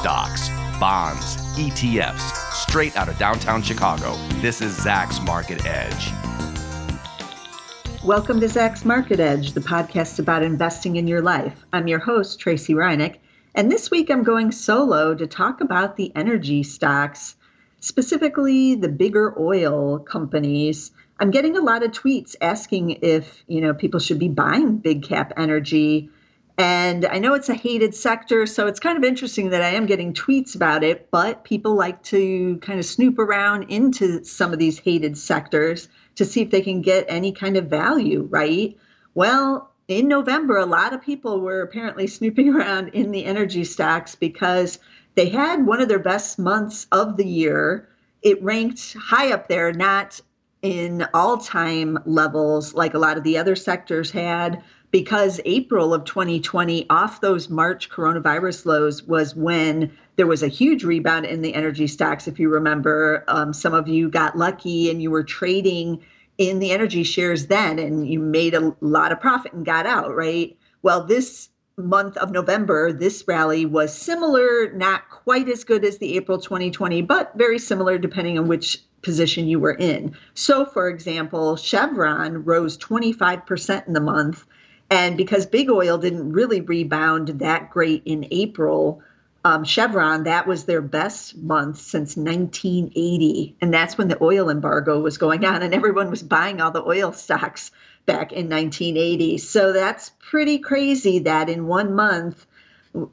stocks, 0.00 0.48
bonds, 0.80 1.36
ETFs, 1.58 2.32
straight 2.54 2.96
out 2.96 3.10
of 3.10 3.18
downtown 3.18 3.60
Chicago. 3.60 4.14
This 4.40 4.62
is 4.62 4.78
Zacks 4.78 5.22
Market 5.22 5.66
Edge. 5.66 6.10
Welcome 8.02 8.40
to 8.40 8.46
Zacks 8.46 8.86
Market 8.86 9.20
Edge, 9.20 9.52
the 9.52 9.60
podcast 9.60 10.18
about 10.18 10.42
investing 10.42 10.96
in 10.96 11.06
your 11.06 11.20
life. 11.20 11.66
I'm 11.74 11.86
your 11.86 11.98
host, 11.98 12.40
Tracy 12.40 12.72
Ryniec, 12.72 13.16
and 13.54 13.70
this 13.70 13.90
week 13.90 14.10
I'm 14.10 14.22
going 14.22 14.52
solo 14.52 15.14
to 15.14 15.26
talk 15.26 15.60
about 15.60 15.96
the 15.96 16.10
energy 16.16 16.62
stocks, 16.62 17.36
specifically 17.80 18.76
the 18.76 18.88
bigger 18.88 19.38
oil 19.38 19.98
companies. 19.98 20.92
I'm 21.18 21.30
getting 21.30 21.58
a 21.58 21.60
lot 21.60 21.82
of 21.82 21.90
tweets 21.90 22.36
asking 22.40 23.00
if, 23.02 23.44
you 23.48 23.60
know, 23.60 23.74
people 23.74 24.00
should 24.00 24.18
be 24.18 24.28
buying 24.28 24.78
big 24.78 25.02
cap 25.02 25.34
energy. 25.36 26.08
And 26.60 27.06
I 27.06 27.20
know 27.20 27.32
it's 27.32 27.48
a 27.48 27.54
hated 27.54 27.94
sector, 27.94 28.44
so 28.44 28.66
it's 28.66 28.80
kind 28.80 28.98
of 28.98 29.02
interesting 29.02 29.48
that 29.48 29.62
I 29.62 29.70
am 29.70 29.86
getting 29.86 30.12
tweets 30.12 30.54
about 30.54 30.84
it, 30.84 31.10
but 31.10 31.42
people 31.42 31.74
like 31.74 32.02
to 32.02 32.58
kind 32.58 32.78
of 32.78 32.84
snoop 32.84 33.18
around 33.18 33.70
into 33.70 34.22
some 34.24 34.52
of 34.52 34.58
these 34.58 34.78
hated 34.78 35.16
sectors 35.16 35.88
to 36.16 36.26
see 36.26 36.42
if 36.42 36.50
they 36.50 36.60
can 36.60 36.82
get 36.82 37.06
any 37.08 37.32
kind 37.32 37.56
of 37.56 37.68
value, 37.68 38.28
right? 38.30 38.76
Well, 39.14 39.70
in 39.88 40.06
November, 40.06 40.58
a 40.58 40.66
lot 40.66 40.92
of 40.92 41.00
people 41.00 41.40
were 41.40 41.62
apparently 41.62 42.06
snooping 42.06 42.50
around 42.54 42.88
in 42.88 43.10
the 43.10 43.24
energy 43.24 43.64
stocks 43.64 44.14
because 44.14 44.78
they 45.14 45.30
had 45.30 45.64
one 45.64 45.80
of 45.80 45.88
their 45.88 45.98
best 45.98 46.38
months 46.38 46.86
of 46.92 47.16
the 47.16 47.26
year. 47.26 47.88
It 48.20 48.42
ranked 48.42 48.94
high 49.00 49.32
up 49.32 49.48
there, 49.48 49.72
not 49.72 50.20
in 50.60 51.06
all 51.14 51.38
time 51.38 51.98
levels 52.04 52.74
like 52.74 52.92
a 52.92 52.98
lot 52.98 53.16
of 53.16 53.24
the 53.24 53.38
other 53.38 53.56
sectors 53.56 54.10
had, 54.10 54.62
because 54.90 55.40
April 55.44 55.94
of 55.94 56.04
2020, 56.04 56.88
off 56.90 57.20
those 57.20 57.48
March 57.48 57.88
coronavirus 57.90 58.66
lows, 58.66 59.02
was 59.04 59.36
when 59.36 59.92
there 60.16 60.26
was 60.26 60.42
a 60.42 60.48
huge 60.48 60.84
rebound 60.84 61.26
in 61.26 61.42
the 61.42 61.54
energy 61.54 61.86
stocks. 61.86 62.26
If 62.26 62.38
you 62.38 62.48
remember, 62.48 63.24
um, 63.28 63.52
some 63.52 63.72
of 63.72 63.88
you 63.88 64.10
got 64.10 64.36
lucky 64.36 64.90
and 64.90 65.02
you 65.02 65.10
were 65.10 65.24
trading 65.24 66.00
in 66.38 66.58
the 66.58 66.70
energy 66.72 67.02
shares 67.02 67.46
then 67.46 67.78
and 67.78 68.08
you 68.08 68.18
made 68.18 68.54
a 68.54 68.74
lot 68.80 69.12
of 69.12 69.20
profit 69.20 69.52
and 69.52 69.64
got 69.64 69.86
out, 69.86 70.14
right? 70.14 70.56
Well, 70.82 71.04
this 71.04 71.50
month 71.76 72.16
of 72.16 72.30
November, 72.30 72.92
this 72.92 73.24
rally 73.26 73.66
was 73.66 73.96
similar, 73.96 74.72
not 74.72 75.08
quite 75.10 75.48
as 75.48 75.64
good 75.64 75.84
as 75.84 75.98
the 75.98 76.16
April 76.16 76.38
2020, 76.38 77.02
but 77.02 77.32
very 77.36 77.58
similar 77.58 77.98
depending 77.98 78.38
on 78.38 78.48
which 78.48 78.82
position 79.02 79.48
you 79.48 79.58
were 79.58 79.74
in. 79.74 80.14
So, 80.34 80.64
for 80.64 80.88
example, 80.88 81.56
Chevron 81.56 82.44
rose 82.44 82.76
25% 82.78 83.86
in 83.86 83.92
the 83.92 84.00
month. 84.00 84.44
And 84.90 85.16
because 85.16 85.46
big 85.46 85.70
oil 85.70 85.98
didn't 85.98 86.32
really 86.32 86.60
rebound 86.60 87.28
that 87.40 87.70
great 87.70 88.02
in 88.04 88.26
April, 88.32 89.02
um, 89.44 89.64
Chevron, 89.64 90.24
that 90.24 90.46
was 90.46 90.64
their 90.64 90.82
best 90.82 91.36
month 91.36 91.78
since 91.78 92.16
1980. 92.16 93.56
And 93.60 93.72
that's 93.72 93.96
when 93.96 94.08
the 94.08 94.22
oil 94.22 94.50
embargo 94.50 95.00
was 95.00 95.16
going 95.16 95.44
on, 95.44 95.62
and 95.62 95.72
everyone 95.72 96.10
was 96.10 96.22
buying 96.22 96.60
all 96.60 96.72
the 96.72 96.84
oil 96.84 97.12
stocks 97.12 97.70
back 98.04 98.32
in 98.32 98.48
1980. 98.50 99.38
So 99.38 99.72
that's 99.72 100.10
pretty 100.18 100.58
crazy 100.58 101.20
that 101.20 101.48
in 101.48 101.66
one 101.66 101.94
month, 101.94 102.44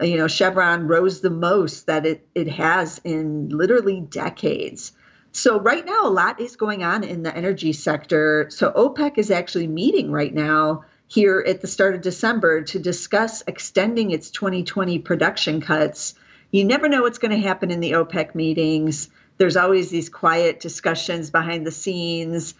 you 0.01 0.17
know, 0.17 0.27
Chevron 0.27 0.87
rose 0.87 1.21
the 1.21 1.29
most 1.29 1.85
that 1.85 2.05
it, 2.05 2.27
it 2.33 2.49
has 2.49 2.99
in 3.03 3.49
literally 3.49 4.01
decades. 4.01 4.93
So, 5.33 5.59
right 5.59 5.85
now, 5.85 6.07
a 6.07 6.09
lot 6.09 6.41
is 6.41 6.55
going 6.55 6.83
on 6.83 7.03
in 7.03 7.21
the 7.21 7.35
energy 7.35 7.73
sector. 7.73 8.47
So, 8.49 8.71
OPEC 8.71 9.19
is 9.19 9.29
actually 9.29 9.67
meeting 9.67 10.11
right 10.11 10.33
now 10.33 10.85
here 11.07 11.43
at 11.45 11.61
the 11.61 11.67
start 11.67 11.95
of 11.95 12.01
December 12.01 12.61
to 12.63 12.79
discuss 12.79 13.43
extending 13.47 14.11
its 14.11 14.29
2020 14.29 14.99
production 14.99 15.61
cuts. 15.61 16.15
You 16.51 16.65
never 16.65 16.89
know 16.89 17.01
what's 17.01 17.17
going 17.17 17.31
to 17.31 17.47
happen 17.47 17.71
in 17.71 17.79
the 17.79 17.93
OPEC 17.93 18.35
meetings. 18.35 19.09
There's 19.37 19.57
always 19.57 19.89
these 19.89 20.09
quiet 20.09 20.59
discussions 20.59 21.29
behind 21.29 21.65
the 21.65 21.71
scenes, 21.71 22.55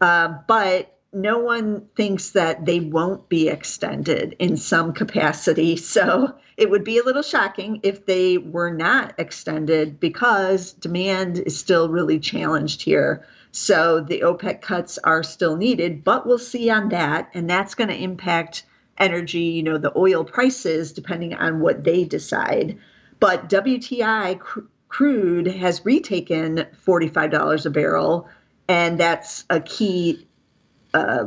uh, 0.00 0.34
but 0.46 0.94
no 1.12 1.38
one 1.38 1.86
thinks 1.96 2.30
that 2.30 2.66
they 2.66 2.80
won't 2.80 3.28
be 3.28 3.48
extended 3.48 4.36
in 4.38 4.56
some 4.56 4.92
capacity. 4.92 5.76
So 5.76 6.34
it 6.56 6.70
would 6.70 6.84
be 6.84 6.98
a 6.98 7.04
little 7.04 7.22
shocking 7.22 7.80
if 7.82 8.04
they 8.04 8.36
were 8.36 8.70
not 8.70 9.14
extended 9.18 9.98
because 10.00 10.72
demand 10.72 11.38
is 11.38 11.58
still 11.58 11.88
really 11.88 12.18
challenged 12.18 12.82
here. 12.82 13.24
So 13.52 14.00
the 14.00 14.20
OPEC 14.20 14.60
cuts 14.60 14.98
are 14.98 15.22
still 15.22 15.56
needed, 15.56 16.04
but 16.04 16.26
we'll 16.26 16.38
see 16.38 16.70
on 16.70 16.90
that. 16.90 17.30
And 17.34 17.48
that's 17.48 17.74
going 17.74 17.88
to 17.88 17.96
impact 17.96 18.64
energy, 18.98 19.40
you 19.40 19.62
know, 19.62 19.78
the 19.78 19.96
oil 19.96 20.24
prices, 20.24 20.92
depending 20.92 21.34
on 21.34 21.60
what 21.60 21.84
they 21.84 22.04
decide. 22.04 22.78
But 23.20 23.48
WTI 23.48 24.38
cr- 24.38 24.60
crude 24.88 25.46
has 25.46 25.84
retaken 25.84 26.66
$45 26.84 27.66
a 27.66 27.70
barrel. 27.70 28.28
And 28.68 28.98
that's 28.98 29.44
a 29.48 29.60
key 29.60 30.26
uh, 30.92 31.26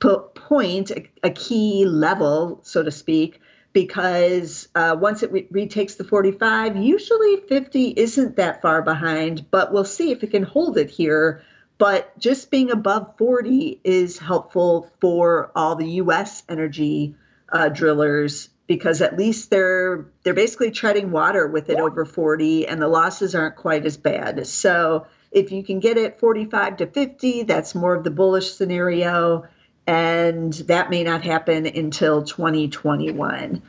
point, 0.00 0.90
a, 0.90 1.08
a, 1.24 1.30
key 1.30 1.84
level, 1.84 2.60
so 2.62 2.82
to 2.82 2.90
speak, 2.90 3.40
because 3.78 4.68
uh, 4.74 4.96
once 4.98 5.22
it 5.22 5.30
re- 5.30 5.46
retakes 5.52 5.94
the 5.94 6.02
45, 6.02 6.76
usually 6.78 7.36
50 7.48 7.90
isn't 7.90 8.34
that 8.34 8.60
far 8.60 8.82
behind, 8.82 9.48
but 9.52 9.72
we'll 9.72 9.84
see 9.84 10.10
if 10.10 10.24
it 10.24 10.32
can 10.32 10.42
hold 10.42 10.76
it 10.78 10.90
here. 10.90 11.44
But 11.78 12.18
just 12.18 12.50
being 12.50 12.72
above 12.72 13.16
40 13.18 13.80
is 13.84 14.18
helpful 14.18 14.90
for 15.00 15.52
all 15.54 15.76
the 15.76 15.88
U.S. 16.02 16.42
energy 16.48 17.14
uh, 17.52 17.68
drillers 17.68 18.48
because 18.66 19.00
at 19.00 19.16
least 19.16 19.48
they're 19.48 20.06
they're 20.24 20.34
basically 20.34 20.72
treading 20.72 21.12
water 21.12 21.46
with 21.46 21.70
it 21.70 21.78
over 21.78 22.04
40, 22.04 22.66
and 22.66 22.82
the 22.82 22.88
losses 22.88 23.36
aren't 23.36 23.54
quite 23.54 23.86
as 23.86 23.96
bad. 23.96 24.44
So 24.48 25.06
if 25.30 25.52
you 25.52 25.62
can 25.62 25.78
get 25.78 25.96
it 25.96 26.18
45 26.18 26.78
to 26.78 26.86
50, 26.88 27.44
that's 27.44 27.76
more 27.76 27.94
of 27.94 28.02
the 28.02 28.10
bullish 28.10 28.50
scenario 28.54 29.46
and 29.88 30.52
that 30.52 30.90
may 30.90 31.02
not 31.02 31.24
happen 31.24 31.64
until 31.64 32.22
2021. 32.22 33.62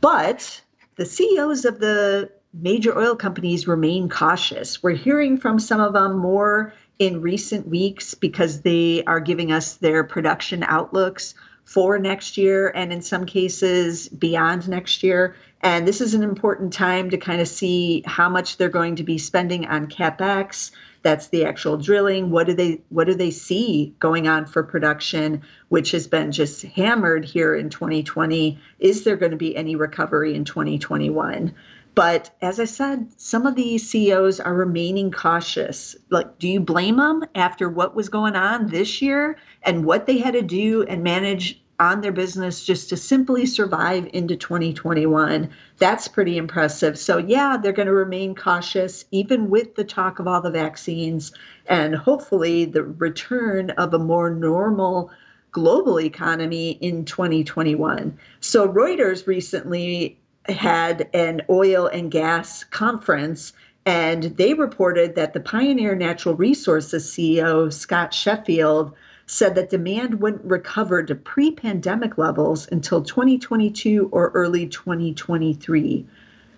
But 0.00 0.62
the 0.94 1.04
CEOs 1.04 1.64
of 1.64 1.80
the 1.80 2.30
major 2.54 2.96
oil 2.96 3.16
companies 3.16 3.66
remain 3.66 4.08
cautious. 4.08 4.80
We're 4.80 4.94
hearing 4.94 5.38
from 5.38 5.58
some 5.58 5.80
of 5.80 5.92
them 5.92 6.18
more 6.18 6.72
in 7.00 7.20
recent 7.20 7.66
weeks 7.66 8.14
because 8.14 8.62
they 8.62 9.02
are 9.08 9.18
giving 9.18 9.50
us 9.50 9.74
their 9.74 10.04
production 10.04 10.62
outlooks 10.62 11.34
for 11.64 11.98
next 11.98 12.36
year 12.36 12.70
and 12.72 12.92
in 12.92 13.02
some 13.02 13.26
cases 13.26 14.08
beyond 14.08 14.68
next 14.68 15.02
year. 15.02 15.34
And 15.62 15.86
this 15.86 16.00
is 16.00 16.14
an 16.14 16.22
important 16.22 16.74
time 16.74 17.10
to 17.10 17.16
kind 17.16 17.40
of 17.40 17.48
see 17.48 18.04
how 18.06 18.28
much 18.28 18.56
they're 18.56 18.68
going 18.68 18.96
to 18.96 19.02
be 19.02 19.18
spending 19.18 19.66
on 19.66 19.88
capex, 19.88 20.70
that's 21.06 21.28
the 21.28 21.44
actual 21.44 21.76
drilling. 21.76 22.30
What 22.30 22.48
do 22.48 22.54
they 22.54 22.80
what 22.88 23.06
do 23.06 23.14
they 23.14 23.30
see 23.30 23.94
going 24.00 24.26
on 24.26 24.44
for 24.44 24.64
production 24.64 25.42
which 25.68 25.92
has 25.92 26.08
been 26.08 26.32
just 26.32 26.62
hammered 26.62 27.24
here 27.24 27.54
in 27.54 27.70
2020 27.70 28.58
is 28.80 29.04
there 29.04 29.16
going 29.16 29.30
to 29.30 29.36
be 29.36 29.54
any 29.56 29.76
recovery 29.76 30.34
in 30.34 30.44
2021 30.44 31.54
but 31.94 32.34
as 32.42 32.58
i 32.58 32.64
said 32.64 33.08
some 33.16 33.46
of 33.46 33.54
these 33.54 33.88
ceos 33.88 34.40
are 34.40 34.52
remaining 34.52 35.12
cautious. 35.12 35.94
Like 36.10 36.40
do 36.40 36.48
you 36.48 36.58
blame 36.58 36.96
them 36.96 37.24
after 37.36 37.68
what 37.68 37.94
was 37.94 38.08
going 38.08 38.34
on 38.34 38.66
this 38.66 39.00
year 39.00 39.36
and 39.62 39.84
what 39.84 40.06
they 40.06 40.18
had 40.18 40.34
to 40.34 40.42
do 40.42 40.82
and 40.82 41.04
manage 41.04 41.62
on 41.78 42.00
their 42.00 42.12
business 42.12 42.64
just 42.64 42.88
to 42.88 42.96
simply 42.96 43.46
survive 43.46 44.08
into 44.12 44.36
2021. 44.36 45.50
That's 45.78 46.08
pretty 46.08 46.38
impressive. 46.38 46.98
So, 46.98 47.18
yeah, 47.18 47.56
they're 47.56 47.72
going 47.72 47.86
to 47.86 47.92
remain 47.92 48.34
cautious, 48.34 49.04
even 49.10 49.50
with 49.50 49.74
the 49.74 49.84
talk 49.84 50.18
of 50.18 50.26
all 50.26 50.40
the 50.40 50.50
vaccines 50.50 51.32
and 51.66 51.94
hopefully 51.94 52.64
the 52.64 52.82
return 52.82 53.70
of 53.70 53.92
a 53.94 53.98
more 53.98 54.30
normal 54.30 55.10
global 55.52 56.00
economy 56.00 56.70
in 56.70 57.04
2021. 57.04 58.18
So, 58.40 58.68
Reuters 58.68 59.26
recently 59.26 60.18
had 60.48 61.08
an 61.12 61.42
oil 61.50 61.86
and 61.86 62.10
gas 62.10 62.64
conference. 62.64 63.52
And 63.84 64.24
they 64.24 64.54
reported 64.54 65.14
that 65.14 65.32
the 65.32 65.38
Pioneer 65.38 65.94
Natural 65.94 66.34
Resources 66.34 67.08
CEO, 67.08 67.72
Scott 67.72 68.12
Sheffield, 68.12 68.94
said 69.26 69.54
that 69.56 69.70
demand 69.70 70.20
wouldn't 70.20 70.44
recover 70.44 71.02
to 71.02 71.14
pre 71.14 71.50
pandemic 71.50 72.16
levels 72.16 72.68
until 72.70 73.02
2022 73.02 74.08
or 74.12 74.30
early 74.34 74.66
2023. 74.66 76.06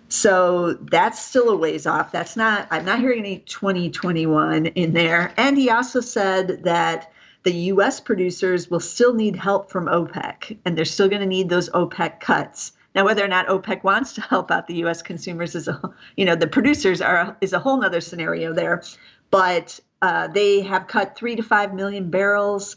So 0.07 0.73
that's 0.73 1.19
still 1.19 1.49
a 1.49 1.55
ways 1.55 1.85
off. 1.85 2.11
That's 2.11 2.35
not, 2.35 2.67
I'm 2.71 2.85
not 2.85 2.99
hearing 2.99 3.19
any 3.19 3.39
2021 3.39 4.67
in 4.67 4.93
there. 4.93 5.33
And 5.37 5.57
he 5.57 5.69
also 5.69 6.01
said 6.01 6.63
that 6.63 7.11
the 7.43 7.53
US 7.53 7.99
producers 7.99 8.69
will 8.69 8.79
still 8.79 9.13
need 9.13 9.35
help 9.35 9.71
from 9.71 9.85
OPEC, 9.85 10.57
and 10.65 10.77
they're 10.77 10.85
still 10.85 11.07
going 11.07 11.21
to 11.21 11.27
need 11.27 11.49
those 11.49 11.69
OPEC 11.69 12.19
cuts. 12.19 12.73
Now, 12.99 13.05
whether 13.05 13.23
or 13.23 13.29
not 13.29 13.47
OPEC 13.47 13.81
wants 13.85 14.11
to 14.15 14.21
help 14.21 14.51
out 14.51 14.67
the 14.67 14.75
U.S. 14.83 15.01
consumers 15.01 15.55
is 15.55 15.69
a, 15.69 15.79
you 16.17 16.25
know, 16.25 16.35
the 16.35 16.47
producers 16.47 16.99
are 16.99 17.37
is 17.39 17.53
a 17.53 17.59
whole 17.59 17.81
other 17.81 18.01
scenario 18.01 18.51
there. 18.51 18.83
But 19.31 19.79
uh, 20.01 20.27
they 20.27 20.59
have 20.63 20.87
cut 20.87 21.15
three 21.15 21.37
to 21.37 21.41
five 21.41 21.73
million 21.73 22.09
barrels 22.09 22.75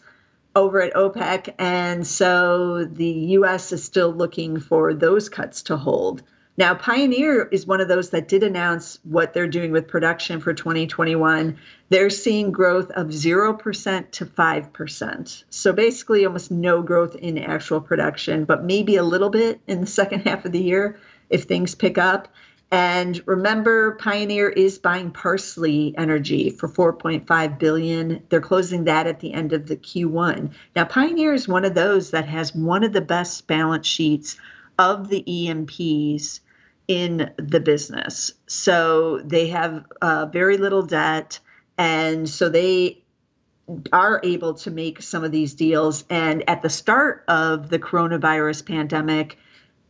over 0.54 0.80
at 0.80 0.94
OPEC, 0.94 1.54
and 1.58 2.06
so 2.06 2.84
the 2.84 3.04
U.S. 3.04 3.72
is 3.72 3.82
still 3.82 4.12
looking 4.12 4.60
for 4.60 4.94
those 4.94 5.28
cuts 5.28 5.62
to 5.64 5.76
hold. 5.76 6.22
Now, 6.58 6.74
Pioneer 6.74 7.48
is 7.50 7.66
one 7.66 7.80
of 7.80 7.88
those 7.88 8.10
that 8.10 8.28
did 8.28 8.42
announce 8.42 8.98
what 9.04 9.32
they're 9.32 9.46
doing 9.46 9.72
with 9.72 9.88
production 9.88 10.38
for 10.40 10.52
2021. 10.52 11.56
They're 11.88 12.10
seeing 12.10 12.52
growth 12.52 12.90
of 12.90 13.08
0% 13.08 14.10
to 14.10 14.26
5%. 14.26 15.44
So 15.48 15.72
basically, 15.72 16.26
almost 16.26 16.50
no 16.50 16.82
growth 16.82 17.16
in 17.16 17.38
actual 17.38 17.80
production, 17.80 18.44
but 18.44 18.64
maybe 18.64 18.96
a 18.96 19.02
little 19.02 19.30
bit 19.30 19.60
in 19.66 19.80
the 19.80 19.86
second 20.02 20.20
half 20.20 20.44
of 20.44 20.52
the 20.52 20.62
year 20.62 20.98
if 21.30 21.44
things 21.44 21.74
pick 21.74 21.96
up. 21.96 22.28
And 22.70 23.20
remember, 23.26 23.92
Pioneer 23.96 24.48
is 24.48 24.78
buying 24.78 25.10
Parsley 25.10 25.94
Energy 25.96 26.50
for 26.50 26.68
4.5 26.68 27.58
billion. 27.58 28.22
They're 28.28 28.40
closing 28.40 28.84
that 28.84 29.06
at 29.06 29.20
the 29.20 29.32
end 29.32 29.52
of 29.52 29.68
the 29.68 29.76
Q1. 29.76 30.52
Now, 30.76 30.84
Pioneer 30.84 31.34
is 31.34 31.48
one 31.48 31.66
of 31.66 31.74
those 31.74 32.10
that 32.10 32.26
has 32.26 32.54
one 32.54 32.82
of 32.82 32.92
the 32.92 33.02
best 33.02 33.46
balance 33.46 33.86
sheets 33.86 34.38
of 34.78 35.08
the 35.08 35.22
E&Ps 35.30 36.40
in 36.88 37.32
the 37.36 37.60
business. 37.60 38.32
So 38.46 39.20
they 39.24 39.48
have 39.48 39.84
uh, 40.00 40.26
very 40.26 40.56
little 40.56 40.82
debt, 40.82 41.38
and 41.78 42.28
so 42.28 42.48
they 42.48 43.02
are 43.92 44.20
able 44.22 44.54
to 44.54 44.70
make 44.70 45.02
some 45.02 45.24
of 45.24 45.32
these 45.32 45.54
deals. 45.54 46.04
And 46.10 46.48
at 46.48 46.62
the 46.62 46.70
start 46.70 47.24
of 47.28 47.70
the 47.70 47.78
coronavirus 47.78 48.66
pandemic, 48.66 49.38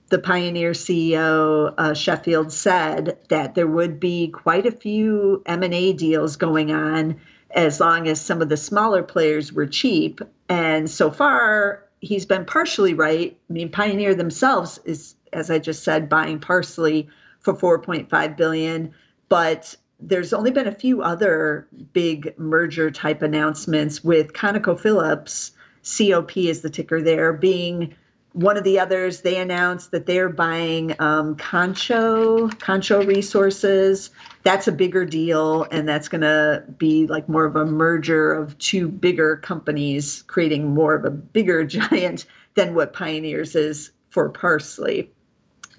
the 0.09 0.19
Pioneer 0.19 0.73
CEO 0.73 1.73
uh, 1.79 1.95
Sheffield 1.95 2.53
said 2.53 3.19
that 3.29 3.55
there 3.55 3.67
would 3.67 3.99
be 3.99 4.29
quite 4.29 4.67
a 4.67 4.71
few 4.71 5.43
M&A 5.47 5.95
deals 5.95 6.37
going 6.37 6.71
on 6.71 7.19
as 7.51 7.81
long 7.81 8.09
as 8.09 8.21
some 8.21 8.43
of 8.43 8.49
the 8.49 8.57
smaller 8.57 9.03
players 9.03 9.53
were 9.53 9.67
cheap. 9.67 10.21
And 10.49 10.91
so 10.91 11.11
far, 11.11 11.89
he's 12.03 12.27
been 12.27 12.45
partially 12.45 12.93
right. 12.93 13.39
I 13.49 13.53
mean, 13.53 13.71
Pioneer 13.71 14.15
themselves 14.15 14.79
is, 14.85 15.15
as 15.33 15.51
I 15.51 15.59
just 15.59 15.85
said, 15.85 16.09
buying 16.09 16.41
Parsley 16.41 17.09
for 17.41 17.55
4.5 17.55 18.37
billion, 18.37 18.93
but 19.29 19.75
there's 19.99 20.33
only 20.33 20.51
been 20.51 20.67
a 20.67 20.75
few 20.75 21.01
other 21.01 21.69
big 21.93 22.35
merger 22.37 22.91
type 22.91 23.23
announcements 23.23 24.05
with 24.05 24.33
ConocoPhillips, 24.33 25.53
COP 25.85 26.37
is 26.37 26.61
the 26.61 26.71
ticker 26.71 27.01
there, 27.01 27.33
being 27.33 27.95
one 28.33 28.57
of 28.57 28.65
the 28.65 28.81
others. 28.81 29.21
They 29.21 29.39
announced 29.39 29.91
that 29.93 30.07
they're 30.07 30.29
buying 30.29 30.95
um, 30.99 31.37
Concho, 31.37 32.49
Concho 32.49 33.05
Resources, 33.05 34.11
that's 34.43 34.69
a 34.69 34.73
bigger 34.73 35.05
deal 35.05 35.67
and 35.71 35.89
that's 35.89 36.09
going 36.09 36.23
to 36.23 36.65
be 36.77 37.07
like 37.07 37.29
more 37.29 37.45
of 37.45 37.57
a 37.57 37.65
merger 37.65 38.33
of 38.33 38.59
two 38.59 38.89
bigger 38.89 39.37
companies 39.37 40.23
creating 40.27 40.75
more 40.75 40.95
of 40.95 41.05
a 41.05 41.11
bigger 41.11 41.65
giant 41.67 42.27
than 42.55 42.75
what 42.75 42.93
Pioneer's 42.93 43.55
is 43.55 43.93
for 44.11 44.29
Parsley 44.31 45.11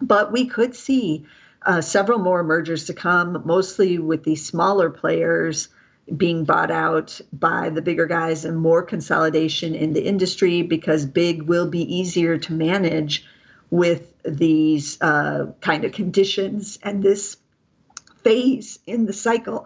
but 0.01 0.31
we 0.31 0.45
could 0.47 0.75
see 0.75 1.25
uh, 1.65 1.81
several 1.81 2.19
more 2.19 2.43
mergers 2.43 2.85
to 2.85 2.93
come 2.93 3.41
mostly 3.45 3.99
with 3.99 4.23
the 4.23 4.35
smaller 4.35 4.89
players 4.89 5.69
being 6.15 6.43
bought 6.43 6.71
out 6.71 7.19
by 7.31 7.69
the 7.69 7.81
bigger 7.81 8.05
guys 8.05 8.45
and 8.45 8.57
more 8.57 8.83
consolidation 8.83 9.73
in 9.73 9.93
the 9.93 10.03
industry 10.03 10.61
because 10.61 11.05
big 11.05 11.43
will 11.43 11.67
be 11.67 11.95
easier 11.95 12.37
to 12.37 12.53
manage 12.53 13.25
with 13.69 14.13
these 14.23 15.01
uh, 15.01 15.47
kind 15.61 15.85
of 15.85 15.91
conditions 15.91 16.77
and 16.83 17.01
this 17.01 17.37
phase 18.23 18.79
in 18.85 19.05
the 19.05 19.13
cycle. 19.13 19.65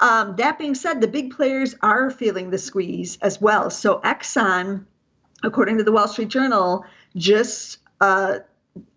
Um, 0.00 0.36
that 0.36 0.58
being 0.58 0.74
said, 0.74 1.00
the 1.00 1.08
big 1.08 1.36
players 1.36 1.74
are 1.82 2.10
feeling 2.10 2.50
the 2.50 2.58
squeeze 2.58 3.18
as 3.20 3.40
well. 3.40 3.70
So 3.70 4.00
Exxon, 4.00 4.86
according 5.42 5.78
to 5.78 5.84
the 5.84 5.92
Wall 5.92 6.08
Street 6.08 6.28
Journal, 6.28 6.84
just 7.14 7.78
uh, 8.00 8.38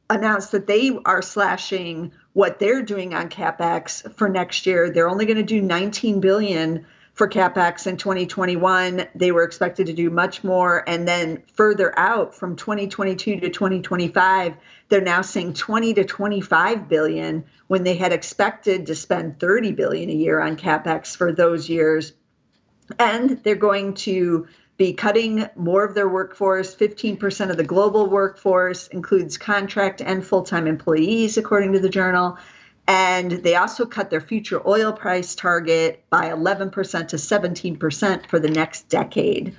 announced 0.09 0.53
that 0.53 0.67
they 0.67 0.97
are 1.05 1.21
slashing 1.21 2.13
what 2.33 2.59
they're 2.59 2.81
doing 2.81 3.13
on 3.13 3.29
capex 3.29 4.11
for 4.15 4.27
next 4.27 4.65
year. 4.65 4.89
They're 4.89 5.09
only 5.09 5.25
going 5.25 5.37
to 5.37 5.43
do 5.43 5.61
19 5.61 6.19
billion 6.19 6.85
for 7.13 7.27
capex 7.29 7.85
in 7.85 7.97
2021. 7.97 9.05
They 9.13 9.31
were 9.31 9.43
expected 9.43 9.85
to 9.87 9.93
do 9.93 10.09
much 10.09 10.43
more. 10.43 10.83
And 10.87 11.07
then 11.07 11.43
further 11.53 11.97
out 11.97 12.33
from 12.33 12.55
2022 12.55 13.39
to 13.39 13.49
2025, 13.49 14.55
they're 14.89 15.01
now 15.01 15.21
saying 15.21 15.53
20 15.53 15.93
to 15.93 16.03
25 16.03 16.89
billion 16.89 17.45
when 17.67 17.83
they 17.83 17.95
had 17.95 18.13
expected 18.13 18.87
to 18.87 18.95
spend 18.95 19.39
30 19.39 19.73
billion 19.73 20.09
a 20.09 20.13
year 20.13 20.41
on 20.41 20.57
capex 20.57 21.15
for 21.15 21.31
those 21.31 21.69
years. 21.69 22.13
And 22.97 23.43
they're 23.43 23.55
going 23.55 23.93
to 23.93 24.47
be 24.77 24.93
cutting 24.93 25.47
more 25.55 25.83
of 25.83 25.93
their 25.93 26.09
workforce. 26.09 26.75
15% 26.75 27.49
of 27.49 27.57
the 27.57 27.63
global 27.63 28.09
workforce 28.09 28.87
includes 28.87 29.37
contract 29.37 30.01
and 30.01 30.25
full 30.25 30.43
time 30.43 30.67
employees, 30.67 31.37
according 31.37 31.73
to 31.73 31.79
the 31.79 31.89
journal. 31.89 32.37
And 32.87 33.31
they 33.31 33.55
also 33.55 33.85
cut 33.85 34.09
their 34.09 34.21
future 34.21 34.61
oil 34.67 34.91
price 34.91 35.35
target 35.35 36.03
by 36.09 36.29
11% 36.29 37.07
to 37.09 37.15
17% 37.15 38.29
for 38.29 38.39
the 38.39 38.49
next 38.49 38.89
decade. 38.89 39.55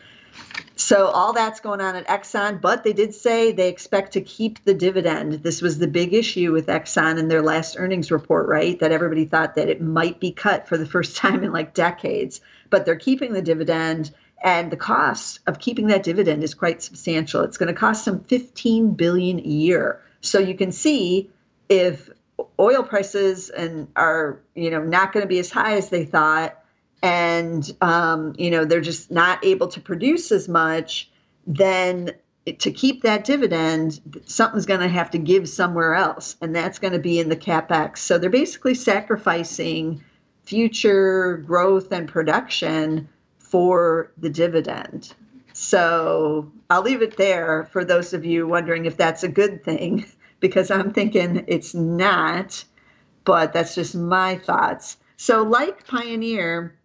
So 0.76 1.06
all 1.06 1.32
that's 1.32 1.60
going 1.60 1.80
on 1.80 1.94
at 1.94 2.06
Exxon, 2.08 2.60
but 2.60 2.82
they 2.82 2.92
did 2.92 3.14
say 3.14 3.52
they 3.52 3.68
expect 3.68 4.12
to 4.14 4.20
keep 4.20 4.62
the 4.64 4.74
dividend. 4.74 5.34
This 5.44 5.62
was 5.62 5.78
the 5.78 5.86
big 5.86 6.12
issue 6.12 6.52
with 6.52 6.66
Exxon 6.66 7.18
in 7.18 7.28
their 7.28 7.42
last 7.42 7.76
earnings 7.78 8.10
report, 8.10 8.48
right? 8.48 8.78
That 8.80 8.90
everybody 8.90 9.24
thought 9.24 9.54
that 9.54 9.68
it 9.68 9.80
might 9.80 10.18
be 10.18 10.32
cut 10.32 10.68
for 10.68 10.76
the 10.76 10.86
first 10.86 11.16
time 11.16 11.44
in 11.44 11.52
like 11.52 11.74
decades, 11.74 12.40
but 12.70 12.84
they're 12.84 12.96
keeping 12.96 13.32
the 13.32 13.42
dividend 13.42 14.10
and 14.42 14.70
the 14.70 14.76
cost 14.76 15.40
of 15.46 15.58
keeping 15.58 15.86
that 15.88 16.02
dividend 16.02 16.44
is 16.44 16.54
quite 16.54 16.82
substantial. 16.82 17.42
It's 17.42 17.56
going 17.56 17.72
to 17.72 17.78
cost 17.78 18.04
them 18.04 18.24
15 18.24 18.94
billion 18.94 19.38
a 19.38 19.42
year. 19.42 20.00
So 20.20 20.38
you 20.38 20.54
can 20.54 20.72
see 20.72 21.30
if 21.68 22.10
oil 22.58 22.82
prices 22.82 23.50
and 23.50 23.88
are 23.96 24.40
you 24.54 24.70
know 24.70 24.82
not 24.82 25.12
going 25.12 25.22
to 25.22 25.28
be 25.28 25.38
as 25.38 25.50
high 25.50 25.76
as 25.76 25.88
they 25.88 26.04
thought 26.04 26.58
and 27.02 27.70
um, 27.80 28.34
you 28.38 28.50
know 28.50 28.64
they're 28.64 28.80
just 28.80 29.10
not 29.10 29.44
able 29.44 29.68
to 29.68 29.80
produce 29.80 30.32
as 30.32 30.48
much 30.48 31.10
then 31.46 32.10
to 32.58 32.70
keep 32.70 33.02
that 33.02 33.24
dividend 33.24 34.00
something's 34.26 34.66
going 34.66 34.80
to 34.80 34.88
have 34.88 35.10
to 35.10 35.18
give 35.18 35.48
somewhere 35.48 35.94
else 35.94 36.36
and 36.40 36.54
that's 36.54 36.78
going 36.78 36.92
to 36.92 36.98
be 36.98 37.18
in 37.18 37.28
the 37.28 37.36
capex 37.36 37.98
so 37.98 38.18
they're 38.18 38.30
basically 38.30 38.74
sacrificing 38.74 40.02
future 40.42 41.38
growth 41.38 41.92
and 41.92 42.08
production 42.08 43.08
for 43.54 44.10
the 44.18 44.30
dividend 44.30 45.14
so 45.52 46.50
i'll 46.70 46.82
leave 46.82 47.02
it 47.02 47.16
there 47.16 47.68
for 47.70 47.84
those 47.84 48.12
of 48.12 48.24
you 48.24 48.48
wondering 48.48 48.84
if 48.84 48.96
that's 48.96 49.22
a 49.22 49.28
good 49.28 49.62
thing 49.62 50.04
because 50.44 50.70
I'm 50.70 50.92
thinking 50.92 51.46
it's 51.48 51.72
not, 51.72 52.62
but 53.24 53.54
that's 53.54 53.74
just 53.74 53.94
my 53.94 54.36
thoughts. 54.36 54.98
So, 55.16 55.42
like 55.42 55.86
Pioneer, 55.86 56.76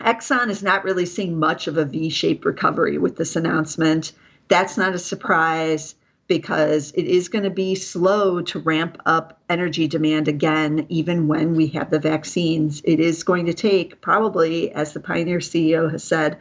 Exxon 0.00 0.50
is 0.50 0.62
not 0.62 0.84
really 0.84 1.06
seeing 1.06 1.38
much 1.38 1.66
of 1.66 1.78
a 1.78 1.86
V 1.86 2.10
shaped 2.10 2.44
recovery 2.44 2.98
with 2.98 3.16
this 3.16 3.36
announcement. 3.36 4.12
That's 4.48 4.76
not 4.76 4.94
a 4.94 4.98
surprise 4.98 5.94
because 6.30 6.92
it 6.92 7.06
is 7.06 7.28
going 7.28 7.42
to 7.42 7.50
be 7.50 7.74
slow 7.74 8.40
to 8.40 8.60
ramp 8.60 8.96
up 9.04 9.40
energy 9.48 9.88
demand 9.88 10.28
again, 10.28 10.86
even 10.88 11.26
when 11.26 11.56
we 11.56 11.66
have 11.66 11.90
the 11.90 11.98
vaccines. 11.98 12.80
It 12.84 13.00
is 13.00 13.24
going 13.24 13.46
to 13.46 13.52
take 13.52 14.00
probably, 14.00 14.70
as 14.70 14.92
the 14.92 15.00
Pioneer 15.00 15.40
CEO 15.40 15.90
has 15.90 16.04
said, 16.04 16.38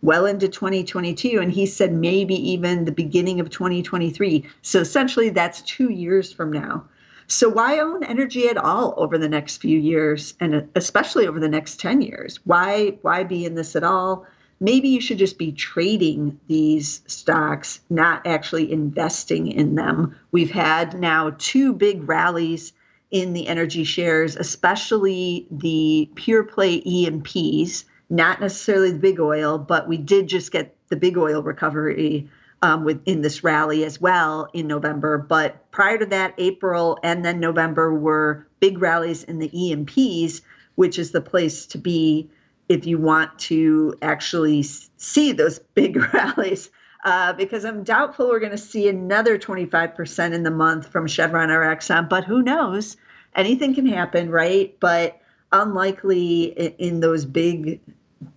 well 0.00 0.26
into 0.26 0.48
2022 0.48 1.40
and 1.40 1.50
he 1.50 1.66
said 1.66 1.92
maybe 1.92 2.36
even 2.52 2.84
the 2.84 2.92
beginning 2.92 3.38
of 3.38 3.50
2023 3.50 4.44
so 4.60 4.80
essentially 4.80 5.28
that's 5.28 5.62
two 5.62 5.90
years 5.90 6.32
from 6.32 6.52
now. 6.52 6.84
So 7.28 7.48
why 7.48 7.78
own 7.78 8.02
energy 8.02 8.48
at 8.48 8.56
all 8.56 8.94
over 8.96 9.16
the 9.16 9.28
next 9.28 9.58
few 9.58 9.78
years 9.78 10.34
and 10.40 10.54
uh, 10.54 10.60
especially 10.76 11.26
over 11.26 11.40
the 11.40 11.48
next 11.48 11.80
10 11.80 12.00
years? 12.00 12.38
Why 12.44 12.98
why 13.02 13.24
be 13.24 13.44
in 13.44 13.56
this 13.56 13.74
at 13.74 13.84
all 13.84 14.26
maybe 14.62 14.88
you 14.88 15.00
should 15.00 15.18
just 15.18 15.38
be 15.38 15.52
trading 15.52 16.40
these 16.46 17.02
stocks 17.06 17.80
not 17.90 18.26
actually 18.26 18.72
investing 18.72 19.46
in 19.46 19.74
them 19.74 20.16
we've 20.30 20.50
had 20.50 20.98
now 20.98 21.34
two 21.38 21.72
big 21.72 22.08
rallies 22.08 22.72
in 23.10 23.34
the 23.34 23.46
energy 23.46 23.84
shares 23.84 24.36
especially 24.36 25.46
the 25.50 26.08
pure 26.14 26.44
play 26.44 26.80
E&Ps 26.84 27.84
not 28.12 28.42
necessarily 28.42 28.92
the 28.92 28.98
big 28.98 29.18
oil, 29.18 29.58
but 29.58 29.88
we 29.88 29.96
did 29.96 30.28
just 30.28 30.52
get 30.52 30.76
the 30.88 30.96
big 30.96 31.16
oil 31.16 31.42
recovery 31.42 32.28
um, 32.60 32.84
within 32.84 33.22
this 33.22 33.42
rally 33.42 33.84
as 33.84 34.00
well 34.00 34.48
in 34.52 34.66
November. 34.66 35.16
But 35.16 35.70
prior 35.70 35.96
to 35.96 36.06
that, 36.06 36.34
April 36.36 36.98
and 37.02 37.24
then 37.24 37.40
November 37.40 37.92
were 37.92 38.46
big 38.60 38.82
rallies 38.82 39.24
in 39.24 39.38
the 39.38 39.50
E&Ps, 39.52 40.42
which 40.74 40.98
is 40.98 41.10
the 41.10 41.22
place 41.22 41.64
to 41.66 41.78
be 41.78 42.30
if 42.68 42.86
you 42.86 42.98
want 42.98 43.38
to 43.38 43.94
actually 44.02 44.62
see 44.62 45.32
those 45.32 45.58
big 45.74 45.96
rallies. 45.96 46.70
Uh, 47.04 47.32
because 47.32 47.64
I'm 47.64 47.82
doubtful 47.82 48.28
we're 48.28 48.38
going 48.38 48.52
to 48.52 48.58
see 48.58 48.88
another 48.88 49.36
25% 49.36 50.32
in 50.32 50.44
the 50.44 50.52
month 50.52 50.86
from 50.86 51.08
Chevron 51.08 51.50
or 51.50 51.62
Exxon, 51.62 52.08
but 52.08 52.24
who 52.24 52.42
knows? 52.42 52.96
Anything 53.34 53.74
can 53.74 53.86
happen, 53.86 54.30
right? 54.30 54.76
But 54.78 55.20
unlikely 55.50 56.44
in, 56.44 57.00
those 57.00 57.24
big 57.24 57.80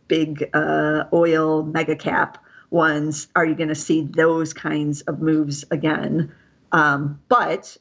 big 0.08 0.50
uh, 0.54 1.06
oil 1.14 1.64
mega 1.64 1.96
cap 1.96 2.44
ones, 2.72 3.28
are 3.36 3.46
you 3.46 3.54
going 3.54 3.70
to 3.70 3.76
see 3.76 4.02
those 4.02 4.54
kinds 4.54 5.02
of 5.02 5.22
moves 5.22 5.64
again? 5.70 6.34
Um, 6.72 7.22
but 7.28 7.78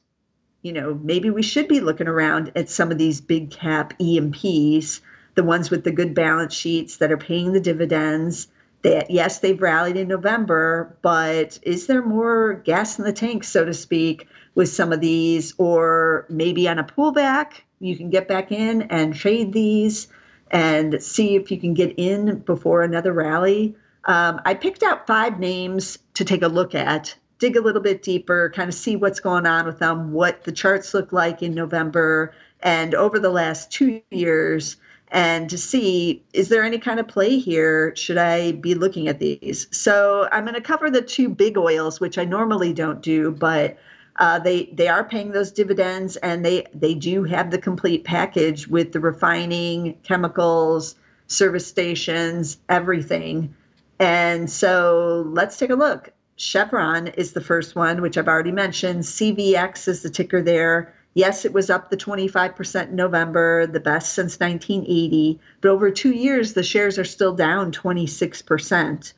you 0.65 0.73
know, 0.73 0.99
maybe 1.03 1.29
we 1.29 1.43
should 1.43 1.69
be 1.69 1.81
looking 1.81 2.09
around 2.09 2.53
at 2.57 2.71
some 2.71 2.91
of 2.91 2.97
these 2.97 3.21
big 3.21 3.51
cap 3.51 3.93
E&Ps, 3.99 5.03
the 5.35 5.45
ones 5.45 5.71
with 5.71 5.85
the 5.85 5.93
good 5.93 6.15
balance 6.15 6.55
sheets 6.55 6.99
that 6.99 7.13
are 7.13 7.19
paying 7.19 7.53
the 7.53 7.61
dividends. 7.61 8.49
That 8.83 9.11
yes, 9.11 9.39
they've 9.39 9.61
rallied 9.61 9.97
in 9.97 10.09
November, 10.09 10.99
but 11.01 11.59
is 11.63 11.87
there 11.87 12.03
more 12.03 12.55
gas 12.55 12.99
in 12.99 13.05
the 13.05 13.13
tank, 13.15 13.45
so 13.45 13.65
to 13.65 13.73
speak, 13.73 14.29
with 14.55 14.69
some 14.69 14.93
of 14.93 15.01
these, 15.01 15.55
or 15.57 16.27
maybe 16.29 16.69
on 16.69 16.79
a 16.79 16.85
pullback, 16.85 17.63
you 17.81 17.97
can 17.97 18.11
get 18.11 18.29
back 18.29 18.53
in 18.53 18.83
and 18.83 19.15
trade 19.15 19.53
these 19.53 20.09
and 20.51 21.03
see 21.03 21.35
if 21.35 21.51
you 21.51 21.59
can 21.59 21.75
get 21.75 21.95
in 21.97 22.41
before 22.41 22.83
another 22.83 23.13
rally. 23.13 23.75
Um, 24.05 24.41
I 24.45 24.55
picked 24.55 24.83
out 24.83 25.07
five 25.07 25.41
names 25.41 25.99
to 26.15 26.25
take 26.25 26.43
a 26.43 26.49
look 26.49 26.75
at 26.75 27.17
dig 27.39 27.57
a 27.57 27.61
little 27.61 27.83
bit 27.83 28.03
deeper, 28.03 28.51
kind 28.55 28.69
of 28.69 28.75
see 28.75 28.97
what's 28.97 29.21
going 29.21 29.47
on 29.47 29.67
with 29.67 29.79
them, 29.79 30.13
what 30.13 30.45
the 30.45 30.53
charts 30.53 30.95
look 30.95 31.13
like 31.13 31.43
in 31.43 31.55
November 31.55 32.33
and 32.61 32.95
over 32.95 33.19
the 33.19 33.31
last 33.31 33.71
two 33.71 34.01
years, 34.11 34.77
and 35.15 35.49
to 35.51 35.57
see 35.57 36.25
is 36.33 36.49
there 36.49 36.65
any 36.65 36.79
kind 36.79 36.99
of 36.99 37.07
play 37.07 37.39
here? 37.39 37.95
Should 37.95 38.19
I 38.19 38.51
be 38.51 38.75
looking 38.75 39.07
at 39.07 39.21
these? 39.21 39.69
So 39.71 40.29
I'm 40.31 40.45
going 40.45 40.57
to 40.57 40.61
cover 40.61 40.91
the 40.91 41.03
two 41.03 41.29
big 41.29 41.57
oils, 41.57 42.01
which 42.01 42.19
I 42.19 42.25
normally 42.25 42.73
don't 42.73 43.01
do, 43.01 43.31
but 43.31 43.79
uh, 44.17 44.41
they 44.41 44.65
they 44.73 44.89
are 44.89 45.05
paying 45.05 45.31
those 45.31 45.53
dividends, 45.53 46.17
and 46.17 46.45
they 46.45 46.67
they 46.75 46.95
do 46.95 47.23
have 47.23 47.53
the 47.53 47.59
complete 47.59 48.03
package 48.03 48.67
with 48.67 48.91
the 48.91 48.99
refining, 48.99 49.99
chemicals, 50.03 50.97
service 51.29 51.67
stations, 51.67 52.59
everything. 52.69 53.55
And 54.01 54.51
so 54.51 55.25
let's 55.29 55.57
take 55.57 55.71
a 55.71 55.77
look. 55.77 56.13
Chevron 56.37 57.07
is 57.07 57.33
the 57.33 57.41
first 57.41 57.77
one, 57.77 58.03
which 58.03 58.19
I've 58.19 58.27
already 58.27 58.51
mentioned. 58.51 59.05
CVX 59.05 59.87
is 59.87 60.03
the 60.03 60.11
ticker 60.11 60.43
there. 60.43 60.93
Yes, 61.15 61.45
it 61.45 61.53
was 61.53 61.71
up 61.71 61.91
the 61.91 61.97
25% 61.97 62.89
in 62.89 62.97
November, 62.97 63.67
the 63.67 63.81
best 63.81 64.13
since 64.13 64.39
1980, 64.39 65.41
but 65.61 65.71
over 65.71 65.91
two 65.91 66.13
years, 66.13 66.53
the 66.53 66.63
shares 66.63 66.99
are 66.99 67.05
still 67.05 67.35
down 67.35 67.73
26% 67.73 69.13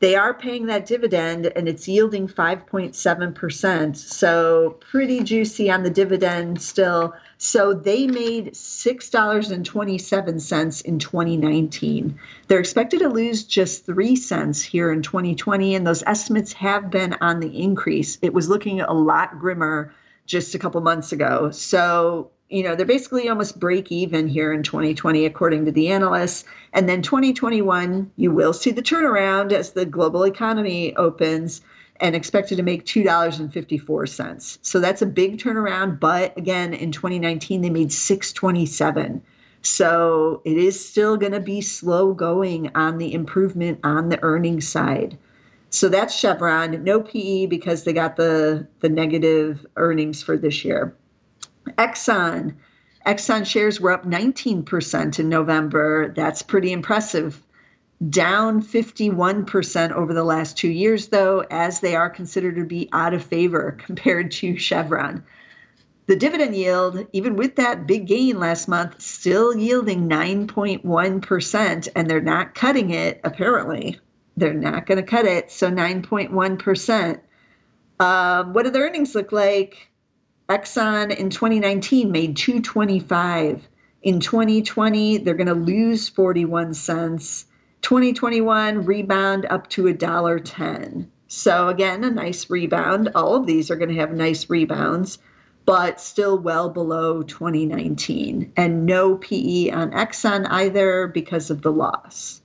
they 0.00 0.16
are 0.16 0.34
paying 0.34 0.66
that 0.66 0.84
dividend 0.84 1.46
and 1.46 1.66
it's 1.68 1.88
yielding 1.88 2.28
5.7%. 2.28 3.96
So 3.96 4.76
pretty 4.90 5.22
juicy 5.22 5.70
on 5.70 5.82
the 5.82 5.88
dividend 5.88 6.60
still. 6.60 7.14
So 7.38 7.72
they 7.72 8.06
made 8.06 8.52
$6.27 8.52 10.84
in 10.84 10.98
2019. 10.98 12.18
They're 12.48 12.58
expected 12.58 12.98
to 13.00 13.08
lose 13.08 13.44
just 13.44 13.86
3 13.86 14.14
cents 14.16 14.62
here 14.62 14.92
in 14.92 15.00
2020 15.00 15.74
and 15.74 15.86
those 15.86 16.02
estimates 16.02 16.52
have 16.52 16.90
been 16.90 17.14
on 17.22 17.40
the 17.40 17.62
increase. 17.62 18.18
It 18.20 18.34
was 18.34 18.46
looking 18.48 18.82
a 18.82 18.92
lot 18.92 19.38
grimmer 19.38 19.94
just 20.26 20.54
a 20.54 20.58
couple 20.58 20.80
months 20.80 21.12
ago. 21.12 21.50
So 21.50 22.30
you 22.54 22.62
know, 22.62 22.76
they're 22.76 22.86
basically 22.86 23.28
almost 23.28 23.58
break 23.58 23.90
even 23.90 24.28
here 24.28 24.52
in 24.52 24.62
2020, 24.62 25.24
according 25.24 25.64
to 25.64 25.72
the 25.72 25.88
analysts. 25.88 26.44
And 26.72 26.88
then 26.88 27.02
2021, 27.02 28.12
you 28.16 28.30
will 28.30 28.52
see 28.52 28.70
the 28.70 28.82
turnaround 28.82 29.52
as 29.52 29.72
the 29.72 29.86
global 29.86 30.24
economy 30.24 30.94
opens 30.94 31.62
and 32.00 32.14
expected 32.14 32.56
to 32.56 32.62
make 32.62 32.84
$2.54. 32.84 34.58
So 34.62 34.80
that's 34.80 35.02
a 35.02 35.06
big 35.06 35.38
turnaround. 35.38 36.00
But 36.00 36.36
again, 36.36 36.74
in 36.74 36.92
2019, 36.92 37.62
they 37.62 37.70
made 37.70 37.92
627. 37.92 39.22
So 39.62 40.42
it 40.44 40.58
is 40.58 40.88
still 40.88 41.16
going 41.16 41.32
to 41.32 41.40
be 41.40 41.60
slow 41.60 42.12
going 42.12 42.70
on 42.74 42.98
the 42.98 43.14
improvement 43.14 43.80
on 43.82 44.10
the 44.10 44.22
earnings 44.22 44.68
side. 44.68 45.16
So 45.74 45.88
that's 45.88 46.14
Chevron, 46.14 46.84
no 46.84 47.00
PE 47.00 47.46
because 47.46 47.82
they 47.82 47.92
got 47.92 48.14
the 48.14 48.68
the 48.78 48.88
negative 48.88 49.66
earnings 49.74 50.22
for 50.22 50.38
this 50.38 50.64
year. 50.64 50.96
Exxon. 51.66 52.54
Exxon 53.04 53.44
shares 53.44 53.80
were 53.80 53.90
up 53.90 54.04
19% 54.04 55.18
in 55.18 55.28
November. 55.28 56.12
That's 56.14 56.42
pretty 56.42 56.70
impressive. 56.70 57.42
Down 58.08 58.62
51% 58.62 59.90
over 59.90 60.14
the 60.14 60.22
last 60.22 60.56
two 60.56 60.70
years, 60.70 61.08
though, 61.08 61.40
as 61.50 61.80
they 61.80 61.96
are 61.96 62.08
considered 62.08 62.54
to 62.54 62.64
be 62.64 62.88
out 62.92 63.12
of 63.12 63.24
favor 63.24 63.76
compared 63.84 64.30
to 64.30 64.56
Chevron. 64.56 65.24
The 66.06 66.14
dividend 66.14 66.54
yield, 66.54 67.04
even 67.12 67.34
with 67.34 67.56
that 67.56 67.88
big 67.88 68.06
gain 68.06 68.38
last 68.38 68.68
month, 68.68 69.00
still 69.00 69.56
yielding 69.56 70.08
9.1%, 70.08 71.88
and 71.96 72.08
they're 72.08 72.20
not 72.20 72.54
cutting 72.54 72.90
it, 72.90 73.20
apparently. 73.24 73.98
They're 74.36 74.54
not 74.54 74.86
going 74.86 74.96
to 74.96 75.08
cut 75.08 75.26
it, 75.26 75.50
so 75.50 75.70
9.1%. 75.70 77.20
Um, 78.00 78.52
what 78.52 78.64
do 78.64 78.70
the 78.70 78.80
earnings 78.80 79.14
look 79.14 79.32
like? 79.32 79.90
Exxon 80.48 81.14
in 81.16 81.30
2019 81.30 82.10
made 82.10 82.36
225. 82.36 83.68
In 84.02 84.20
2020, 84.20 85.18
they're 85.18 85.34
going 85.34 85.46
to 85.46 85.54
lose 85.54 86.08
41 86.08 86.74
cents. 86.74 87.46
2021 87.82 88.84
rebound 88.84 89.46
up 89.48 89.68
to 89.70 89.86
a 89.86 89.94
dollar 89.94 90.38
10. 90.38 91.10
So 91.28 91.68
again, 91.68 92.04
a 92.04 92.10
nice 92.10 92.50
rebound. 92.50 93.10
All 93.14 93.36
of 93.36 93.46
these 93.46 93.70
are 93.70 93.76
going 93.76 93.88
to 93.88 94.00
have 94.00 94.12
nice 94.12 94.50
rebounds, 94.50 95.18
but 95.64 96.00
still 96.00 96.38
well 96.38 96.68
below 96.68 97.22
2019. 97.22 98.52
And 98.56 98.84
no 98.86 99.16
PE 99.16 99.70
on 99.70 99.92
Exxon 99.92 100.46
either 100.48 101.06
because 101.06 101.50
of 101.50 101.62
the 101.62 101.72
loss. 101.72 102.42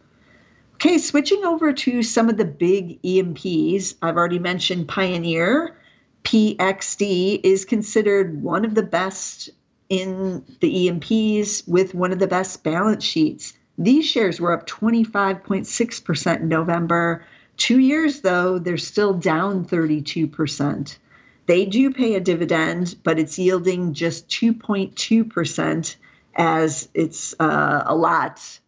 Okay, 0.82 0.98
switching 0.98 1.44
over 1.44 1.74
to 1.74 2.02
some 2.02 2.30
of 2.30 2.38
the 2.38 2.46
big 2.46 3.00
E&Ps. 3.04 3.96
I've 4.02 4.16
already 4.16 4.40
mentioned 4.40 4.88
Pioneer. 4.88 5.76
PXD 6.24 7.42
is 7.44 7.66
considered 7.66 8.42
one 8.42 8.64
of 8.64 8.76
the 8.76 8.84
best 8.84 9.50
in 9.90 10.42
the 10.62 10.86
E&Ps 10.86 11.68
with 11.68 11.94
one 11.94 12.14
of 12.14 12.20
the 12.20 12.28
best 12.28 12.64
balance 12.64 13.04
sheets. 13.04 13.52
These 13.78 14.06
shares 14.06 14.40
were 14.40 14.54
up 14.54 14.68
25.6% 14.68 16.40
in 16.40 16.48
November. 16.48 17.26
Two 17.58 17.80
years, 17.80 18.22
though, 18.22 18.58
they're 18.58 18.78
still 18.78 19.14
down 19.14 19.66
32%. 19.66 20.98
They 21.46 21.66
do 21.66 21.92
pay 21.92 22.16
a 22.16 22.22
dividend, 22.22 22.96
but 23.04 23.20
it's 23.20 23.38
yielding 23.38 23.94
just 23.94 24.30
2.2% 24.30 25.96
as 26.36 26.88
it's 26.94 27.36
uh, 27.38 27.84
a 27.86 27.94
lot 27.94 28.60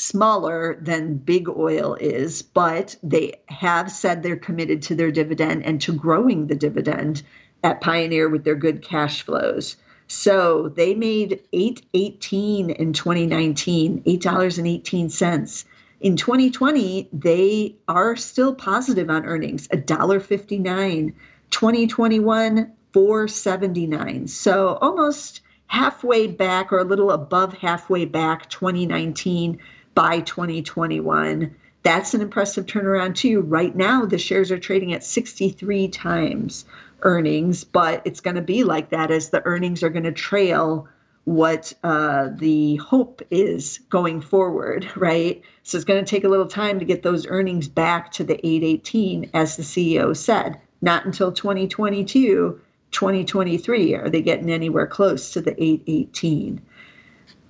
smaller 0.00 0.78
than 0.80 1.18
big 1.18 1.46
oil 1.46 1.94
is, 2.00 2.40
but 2.40 2.96
they 3.02 3.34
have 3.46 3.90
said 3.90 4.22
they're 4.22 4.36
committed 4.36 4.80
to 4.80 4.94
their 4.94 5.10
dividend 5.10 5.62
and 5.66 5.78
to 5.82 5.92
growing 5.92 6.46
the 6.46 6.54
dividend 6.54 7.22
at 7.62 7.82
Pioneer 7.82 8.26
with 8.28 8.42
their 8.42 8.54
good 8.54 8.80
cash 8.80 9.22
flows. 9.22 9.76
So 10.08 10.70
they 10.74 10.94
made 10.94 11.40
818 11.52 12.70
in 12.70 12.92
2019, 12.94 14.02
$8.18. 14.04 15.64
In 16.00 16.16
2020, 16.16 17.08
they 17.12 17.76
are 17.86 18.16
still 18.16 18.54
positive 18.54 19.10
on 19.10 19.26
earnings, 19.26 19.68
$1.59. 19.68 21.12
2021, 21.50 22.72
479. 22.92 24.28
So 24.28 24.78
almost 24.80 25.42
halfway 25.66 26.26
back 26.26 26.72
or 26.72 26.78
a 26.78 26.84
little 26.84 27.10
above 27.10 27.52
halfway 27.54 28.06
back 28.06 28.48
2019 28.48 29.60
by 29.94 30.20
2021. 30.20 31.54
That's 31.82 32.14
an 32.14 32.20
impressive 32.20 32.66
turnaround, 32.66 33.14
too. 33.14 33.40
Right 33.40 33.74
now, 33.74 34.04
the 34.04 34.18
shares 34.18 34.50
are 34.50 34.58
trading 34.58 34.92
at 34.92 35.04
63 35.04 35.88
times 35.88 36.64
earnings, 37.02 37.64
but 37.64 38.02
it's 38.04 38.20
going 38.20 38.36
to 38.36 38.42
be 38.42 38.64
like 38.64 38.90
that 38.90 39.10
as 39.10 39.30
the 39.30 39.44
earnings 39.44 39.82
are 39.82 39.88
going 39.88 40.04
to 40.04 40.12
trail 40.12 40.88
what 41.24 41.72
uh, 41.84 42.28
the 42.34 42.76
hope 42.76 43.22
is 43.30 43.78
going 43.88 44.20
forward, 44.20 44.88
right? 44.96 45.42
So 45.62 45.76
it's 45.76 45.84
going 45.84 46.04
to 46.04 46.10
take 46.10 46.24
a 46.24 46.28
little 46.28 46.46
time 46.46 46.78
to 46.78 46.84
get 46.84 47.02
those 47.02 47.26
earnings 47.26 47.68
back 47.68 48.12
to 48.12 48.24
the 48.24 48.34
818, 48.34 49.30
as 49.34 49.56
the 49.56 49.62
CEO 49.62 50.16
said. 50.16 50.60
Not 50.82 51.04
until 51.04 51.32
2022, 51.32 52.60
2023 52.90 53.94
are 53.94 54.08
they 54.08 54.22
getting 54.22 54.50
anywhere 54.50 54.86
close 54.86 55.32
to 55.32 55.40
the 55.40 55.52
818. 55.62 56.62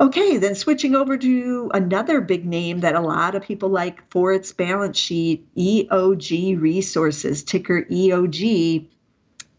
Okay, 0.00 0.38
then 0.38 0.54
switching 0.54 0.96
over 0.96 1.18
to 1.18 1.70
another 1.74 2.20
big 2.20 2.46
name 2.46 2.80
that 2.80 2.94
a 2.94 3.00
lot 3.00 3.34
of 3.34 3.42
people 3.42 3.68
like 3.68 4.10
for 4.10 4.32
its 4.32 4.52
balance 4.52 4.98
sheet, 4.98 5.46
EOG 5.56 6.60
Resources, 6.60 7.44
ticker 7.44 7.84
EOG. 7.84 8.86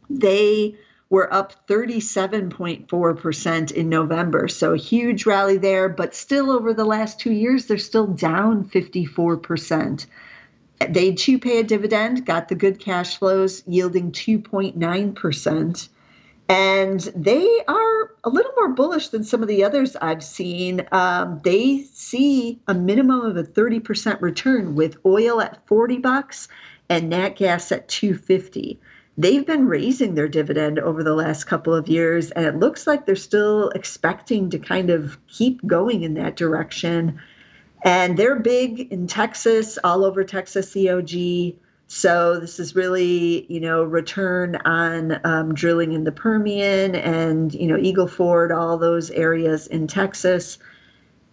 They 0.10 0.76
were 1.12 1.32
up 1.34 1.68
37.4% 1.68 3.72
in 3.72 3.90
November. 3.90 4.48
So 4.48 4.74
huge 4.74 5.26
rally 5.26 5.58
there, 5.58 5.90
but 5.90 6.16
still 6.16 6.50
over 6.50 6.74
the 6.74 6.86
last 6.86 7.20
two 7.20 7.34
years, 7.34 7.66
they're 7.66 7.78
still 7.78 8.08
down 8.08 8.66
54%. 8.66 10.06
They 10.90 11.14
too 11.14 11.38
pay 11.38 11.60
a 11.60 11.64
dividend, 11.64 12.26
got 12.26 12.48
the 12.48 12.56
good 12.56 12.80
cash 12.80 13.18
flows, 13.18 13.62
yielding 13.68 14.12
2.9%. 14.12 15.90
And 16.52 17.00
they 17.16 17.48
are 17.66 18.12
a 18.26 18.30
little 18.30 18.52
more 18.58 18.74
bullish 18.74 19.08
than 19.08 19.24
some 19.24 19.42
of 19.42 19.48
the 19.48 19.64
others 19.64 19.96
I've 19.96 20.22
seen. 20.22 20.86
Um, 20.92 21.40
they 21.46 21.84
see 21.94 22.60
a 22.68 22.74
minimum 22.74 23.22
of 23.22 23.38
a 23.38 23.44
30% 23.44 24.20
return 24.20 24.76
with 24.76 24.98
oil 25.06 25.40
at 25.40 25.66
40 25.66 26.00
bucks 26.00 26.50
and 26.90 27.10
nat 27.10 27.38
gas 27.38 27.72
at 27.72 27.88
250. 27.88 28.82
they've 29.18 29.46
been 29.46 29.68
raising 29.68 30.14
their 30.14 30.28
dividend 30.28 30.78
over 30.78 31.04
the 31.04 31.16
last 31.16 31.46
couple 31.46 31.74
of 31.74 31.88
years, 31.88 32.32
and 32.32 32.46
it 32.46 32.58
looks 32.58 32.86
like 32.86 33.06
they're 33.06 33.16
still 33.16 33.70
expecting 33.70 34.50
to 34.50 34.60
kind 34.60 34.90
of 34.90 35.18
keep 35.28 35.66
going 35.66 36.04
in 36.04 36.16
that 36.16 36.36
direction. 36.36 37.22
And 37.82 38.18
they're 38.18 38.40
big 38.40 38.92
in 38.92 39.08
Texas, 39.08 39.80
all 39.82 40.04
over 40.04 40.26
Texas 40.26 40.74
EOG. 40.76 41.56
So 41.94 42.40
this 42.40 42.58
is 42.58 42.74
really, 42.74 43.46
you 43.52 43.60
know, 43.60 43.84
return 43.84 44.56
on 44.64 45.20
um, 45.26 45.54
drilling 45.54 45.92
in 45.92 46.06
the 46.06 46.12
Permian 46.14 46.96
and, 46.96 47.54
you 47.54 47.68
know, 47.68 47.76
Eagle 47.76 48.08
Ford, 48.08 48.50
all 48.50 48.78
those 48.78 49.12
areas 49.12 49.68
in 49.68 49.88
Texas. 49.88 50.58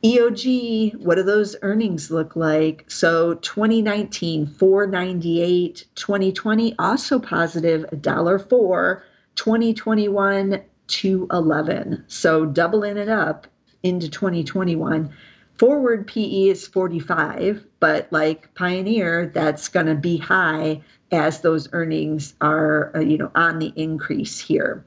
EOG, 0.03 0.97
what 0.97 1.15
do 1.15 1.23
those 1.23 1.55
earnings 1.62 2.11
look 2.11 2.35
like? 2.35 2.91
So 2.91 3.35
2019, 3.35 4.49
498, 4.49 5.87
2020 5.95 6.75
also 6.77 7.21
positive, 7.21 7.87
$1.04, 7.93 9.03
2021, 9.37 10.61
211. 10.88 12.05
So 12.09 12.45
doubling 12.45 12.97
it 12.97 13.09
up 13.09 13.47
into 13.85 14.09
2021. 14.09 15.15
Forward 15.59 16.07
PE 16.07 16.49
is 16.49 16.67
45, 16.69 17.67
but 17.81 18.07
like 18.12 18.55
Pioneer, 18.55 19.31
that's 19.35 19.69
going 19.69 19.87
to 19.87 19.97
be 19.97 20.17
high 20.17 20.83
as 21.11 21.41
those 21.41 21.69
earnings 21.73 22.35
are, 22.41 22.97
uh, 22.97 23.00
you 23.00 23.19
know, 23.19 23.31
on 23.35 23.59
the 23.59 23.73
increase 23.75 24.38
here. 24.38 24.85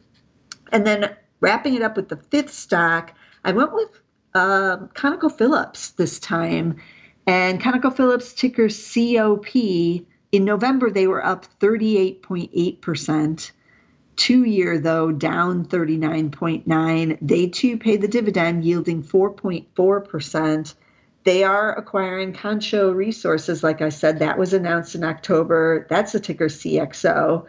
And 0.71 0.87
then 0.87 1.13
wrapping 1.41 1.75
it 1.75 1.81
up 1.81 1.97
with 1.97 2.07
the 2.07 2.15
fifth 2.15 2.53
stock, 2.53 3.13
I 3.43 3.51
went 3.51 3.73
with 3.73 3.89
uh, 4.33 4.77
ConocoPhillips 4.93 5.97
this 5.97 6.19
time. 6.19 6.77
And 7.27 7.61
ConocoPhillips 7.61 8.35
ticker 8.35 8.69
COP, 8.69 10.05
in 10.31 10.45
November, 10.45 10.89
they 10.89 11.07
were 11.07 11.25
up 11.25 11.45
38.8%. 11.59 13.51
Two 14.15 14.43
year, 14.43 14.77
though, 14.79 15.11
down 15.11 15.65
39.9. 15.65 17.17
They 17.21 17.47
too 17.47 17.77
pay 17.77 17.97
the 17.97 18.07
dividend, 18.07 18.63
yielding 18.63 19.03
4.4%. 19.03 20.73
They 21.23 21.43
are 21.43 21.73
acquiring 21.77 22.33
Concho 22.33 22.91
Resources, 22.91 23.63
like 23.63 23.81
I 23.81 23.89
said, 23.89 24.19
that 24.19 24.39
was 24.39 24.53
announced 24.53 24.95
in 24.95 25.03
October. 25.03 25.85
That's 25.89 26.13
the 26.13 26.19
ticker 26.19 26.47
CXO. 26.47 27.45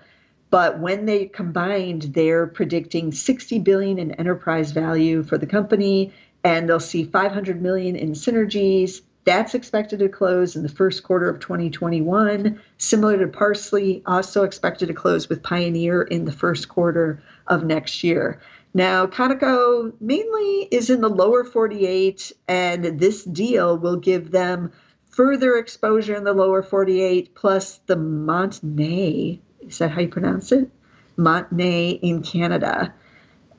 But 0.51 0.79
when 0.81 1.07
they 1.07 1.27
combined, 1.27 2.03
they're 2.15 2.47
predicting 2.47 3.13
60 3.13 3.59
billion 3.61 3.99
in 3.99 4.13
enterprise 4.13 4.73
value 4.73 5.23
for 5.23 5.39
the 5.39 5.47
company 5.47 6.13
and 6.45 6.69
they'll 6.69 6.81
see 6.81 7.05
500 7.05 7.63
million 7.63 7.97
in 7.97 8.13
synergies. 8.13 9.01
That's 9.25 9.55
expected 9.55 10.01
to 10.01 10.09
close 10.09 10.57
in 10.57 10.63
the 10.63 10.69
first 10.69 11.05
quarter 11.05 11.29
of 11.29 11.39
2021. 11.39 12.61
Similar 12.79 13.19
to 13.19 13.29
Parsley, 13.29 14.03
also 14.05 14.43
expected 14.43 14.89
to 14.89 14.95
close 14.95 15.29
with 15.29 15.43
Pioneer 15.43 16.03
in 16.03 16.25
the 16.25 16.33
first 16.33 16.69
quarter 16.69 17.23
of 17.47 17.65
next 17.65 18.03
year. 18.03 18.41
Now, 18.75 19.07
Conoco 19.07 19.93
mainly 20.01 20.67
is 20.71 20.91
in 20.91 21.03
the 21.03 21.11
lower 21.11 21.45
48, 21.45 22.33
and 22.49 22.99
this 22.99 23.23
deal 23.23 23.79
will 23.79 23.97
give 23.97 24.31
them 24.31 24.73
further 25.11 25.57
exposure 25.57 26.17
in 26.17 26.25
the 26.25 26.33
lower 26.33 26.63
48, 26.63 27.35
plus 27.35 27.81
the 27.87 27.97
Montney. 27.97 29.41
Is 29.61 29.79
that 29.79 29.91
how 29.91 30.01
you 30.01 30.09
pronounce 30.09 30.51
it? 30.53 30.69
Montney 31.17 32.01
in 32.03 32.23
Canada 32.23 32.95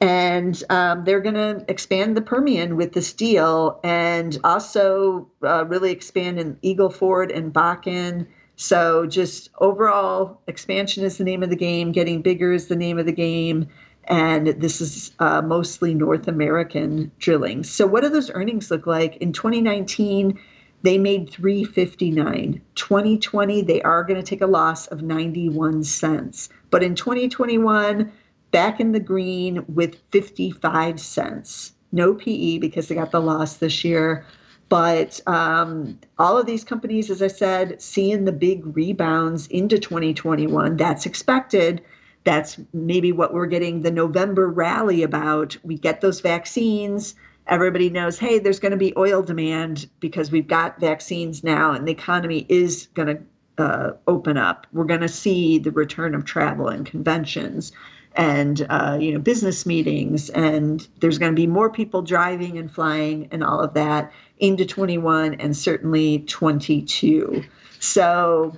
and 0.04 0.62
um, 0.70 1.06
they're 1.06 1.22
going 1.22 1.36
to 1.36 1.64
expand 1.70 2.18
the 2.18 2.22
Permian 2.22 2.76
with 2.76 2.92
this 2.92 3.14
deal, 3.14 3.80
and 3.86 4.38
also 4.44 5.30
uh, 5.42 5.64
really 5.66 5.92
expand 5.92 6.40
in 6.40 6.58
Eagle 6.62 6.90
Ford 6.90 7.32
and 7.32 7.54
Bakken. 7.54 8.28
So 8.58 9.06
just 9.06 9.50
overall 9.60 10.42
expansion 10.46 11.06
is 11.06 11.18
the 11.18 11.24
name 11.24 11.42
of 11.42 11.50
the 11.50 11.56
game. 11.56 11.94
Getting 11.94 12.22
bigger 12.22 12.52
is 12.52 12.68
the 12.68 12.76
name 12.76 13.00
of 13.00 13.06
the 13.06 13.14
game, 13.14 13.70
and 14.04 14.48
this 14.48 14.82
is 14.82 15.14
uh, 15.20 15.42
mostly 15.42 15.94
North 15.94 16.28
American 16.28 17.10
drilling. 17.18 17.64
So 17.64 17.88
what 17.88 18.04
do 18.04 18.10
those 18.10 18.30
earnings 18.30 18.70
look 18.70 18.86
like 18.86 19.16
in 19.18 19.32
2019? 19.32 20.38
They 20.82 20.98
made 20.98 21.30
359. 21.30 22.62
2020 22.76 23.62
they 23.62 23.82
are 23.84 24.04
going 24.04 24.22
to 24.22 24.26
take 24.26 24.42
a 24.42 24.48
loss 24.48 24.88
of 24.88 25.02
91 25.02 25.86
cents. 25.86 26.50
But 26.72 26.84
in 26.84 26.96
2021 26.96 28.12
back 28.54 28.80
in 28.80 28.94
the 28.94 29.00
green 29.00 29.66
with 29.68 30.00
55 30.12 31.00
cents. 31.00 31.74
No 31.92 32.14
PE 32.14 32.60
because 32.60 32.88
they 32.88 32.96
got 32.96 33.12
the 33.12 33.20
loss 33.20 33.58
this 33.58 33.84
year. 33.84 34.26
But 34.70 35.20
um, 35.28 36.00
all 36.18 36.38
of 36.38 36.46
these 36.46 36.64
companies, 36.64 37.10
as 37.10 37.22
I 37.22 37.28
said, 37.28 37.82
seeing 37.82 38.24
the 38.24 38.32
big 38.32 38.76
rebounds 38.76 39.48
into 39.48 39.78
2021, 39.78 40.78
that's 40.78 41.06
expected. 41.06 41.84
That's 42.24 42.60
maybe 42.74 43.12
what 43.12 43.34
we're 43.34 43.48
getting 43.48 43.82
the 43.82 43.92
November 43.92 44.48
rally 44.48 45.04
about. 45.04 45.58
We 45.64 45.78
get 45.78 46.02
those 46.02 46.22
vaccines. 46.22 47.16
Everybody 47.48 47.90
knows, 47.90 48.18
hey, 48.18 48.40
there's 48.40 48.60
going 48.60 48.72
to 48.72 48.78
be 48.78 48.94
oil 48.96 49.22
demand 49.22 49.90
because 50.00 50.32
we've 50.32 50.48
got 50.48 50.80
vaccines 50.80 51.44
now 51.44 51.72
and 51.72 51.88
the 51.88 51.92
economy 51.92 52.46
is 52.48 52.88
going 52.94 53.18
to 53.18 53.64
uh, 53.64 53.92
open 54.08 54.38
up. 54.38 54.66
We're 54.72 54.86
going 54.86 55.02
to 55.02 55.10
see 55.10 55.60
the 55.60 55.72
return 55.72 56.16
of 56.16 56.24
travel 56.24 56.68
and 56.68 56.86
conventions 56.86 57.74
and 58.16 58.66
uh, 58.70 58.98
you 59.00 59.12
know 59.12 59.20
business 59.20 59.66
meetings 59.66 60.30
and 60.30 60.88
there's 61.00 61.18
going 61.18 61.32
to 61.32 61.36
be 61.36 61.48
more 61.48 61.70
people 61.70 62.02
driving 62.02 62.58
and 62.58 62.72
flying 62.72 63.28
and 63.32 63.44
all 63.44 63.60
of 63.60 63.74
that 63.74 64.12
into 64.40 64.66
21 64.66 65.36
and 65.36 65.56
certainly 65.58 66.20
22 66.20 67.44
so 67.80 68.54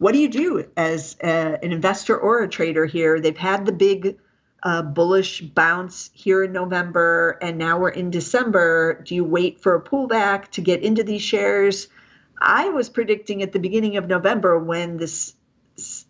what 0.00 0.12
do 0.12 0.18
you 0.18 0.30
do 0.30 0.64
as 0.78 1.16
a, 1.22 1.62
an 1.62 1.72
investor 1.72 2.16
or 2.16 2.42
a 2.42 2.48
trader 2.48 2.86
here? 2.86 3.20
They've 3.20 3.36
had 3.36 3.66
the 3.66 3.72
big 3.72 4.18
uh, 4.62 4.80
bullish 4.80 5.42
bounce 5.42 6.10
here 6.14 6.42
in 6.42 6.52
november 6.52 7.38
and 7.42 7.58
now 7.58 7.78
we're 7.78 7.90
in 7.90 8.10
december. 8.10 9.02
Do 9.04 9.14
you 9.14 9.24
wait 9.24 9.60
for 9.60 9.74
a 9.74 9.82
pullback 9.82 10.48
to 10.52 10.62
get 10.62 10.82
into 10.82 11.04
these 11.04 11.22
shares? 11.22 11.88
I 12.40 12.70
was 12.70 12.88
predicting 12.88 13.42
at 13.42 13.52
the 13.52 13.58
beginning 13.58 13.98
of 13.98 14.08
november 14.08 14.58
when 14.58 14.96
this 14.96 15.34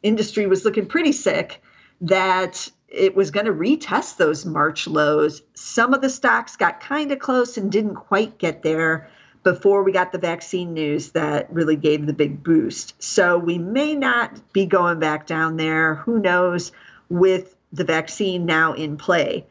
industry 0.04 0.46
was 0.46 0.64
looking 0.64 0.86
pretty 0.86 1.12
sick 1.12 1.60
that 2.00 2.70
it 2.88 3.14
was 3.14 3.30
going 3.30 3.46
to 3.46 3.52
retest 3.52 4.16
those 4.16 4.44
March 4.44 4.86
lows. 4.86 5.42
Some 5.54 5.94
of 5.94 6.00
the 6.00 6.10
stocks 6.10 6.56
got 6.56 6.80
kind 6.80 7.12
of 7.12 7.18
close 7.18 7.56
and 7.56 7.70
didn't 7.70 7.94
quite 7.94 8.38
get 8.38 8.62
there 8.62 9.08
before 9.42 9.82
we 9.82 9.92
got 9.92 10.12
the 10.12 10.18
vaccine 10.18 10.74
news 10.74 11.12
that 11.12 11.52
really 11.52 11.76
gave 11.76 12.06
the 12.06 12.12
big 12.12 12.42
boost. 12.42 13.00
So 13.02 13.38
we 13.38 13.58
may 13.58 13.94
not 13.94 14.52
be 14.52 14.66
going 14.66 14.98
back 14.98 15.26
down 15.26 15.56
there. 15.56 15.94
Who 15.96 16.18
knows 16.18 16.72
with 17.08 17.56
the 17.72 17.84
vaccine 17.84 18.44
now 18.44 18.74
in 18.74 18.96
play? 18.96 19.46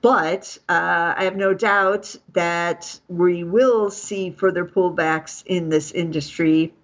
But 0.00 0.58
uh, 0.68 1.14
I 1.16 1.24
have 1.24 1.36
no 1.36 1.54
doubt 1.54 2.14
that 2.34 3.00
we 3.08 3.42
will 3.42 3.90
see 3.90 4.30
further 4.30 4.64
pullbacks 4.64 5.42
in 5.46 5.70
this 5.70 5.92
industry. 5.92 6.74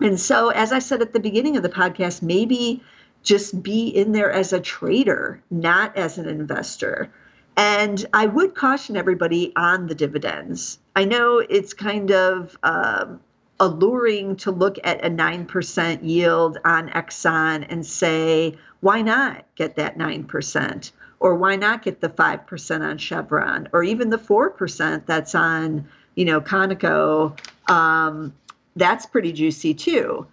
And 0.00 0.18
so, 0.18 0.50
as 0.50 0.72
I 0.72 0.78
said 0.78 1.02
at 1.02 1.12
the 1.12 1.20
beginning 1.20 1.56
of 1.56 1.62
the 1.62 1.68
podcast, 1.68 2.22
maybe 2.22 2.82
just 3.22 3.62
be 3.62 3.88
in 3.88 4.12
there 4.12 4.30
as 4.30 4.52
a 4.52 4.60
trader, 4.60 5.42
not 5.50 5.96
as 5.96 6.18
an 6.18 6.28
investor. 6.28 7.10
And 7.56 8.04
I 8.12 8.26
would 8.26 8.54
caution 8.54 8.96
everybody 8.96 9.52
on 9.56 9.86
the 9.86 9.94
dividends. 9.94 10.78
I 10.96 11.04
know 11.04 11.38
it's 11.38 11.74
kind 11.74 12.10
of 12.10 12.56
um, 12.62 13.20
alluring 13.60 14.36
to 14.36 14.50
look 14.50 14.78
at 14.84 15.04
a 15.04 15.10
9% 15.10 15.98
yield 16.02 16.58
on 16.64 16.88
Exxon 16.90 17.66
and 17.68 17.86
say, 17.86 18.56
why 18.80 19.02
not 19.02 19.44
get 19.54 19.76
that 19.76 19.96
9%? 19.98 20.92
Or 21.20 21.36
why 21.36 21.54
not 21.54 21.82
get 21.82 22.00
the 22.00 22.08
5% 22.08 22.80
on 22.80 22.98
Chevron? 22.98 23.68
Or 23.72 23.84
even 23.84 24.10
the 24.10 24.18
4% 24.18 25.06
that's 25.06 25.34
on, 25.36 25.86
you 26.16 26.24
know, 26.24 26.40
Conoco? 26.40 27.38
Um, 27.70 28.32
that's 28.74 29.06
pretty 29.06 29.32
juicy 29.32 29.74
too. 29.74 30.26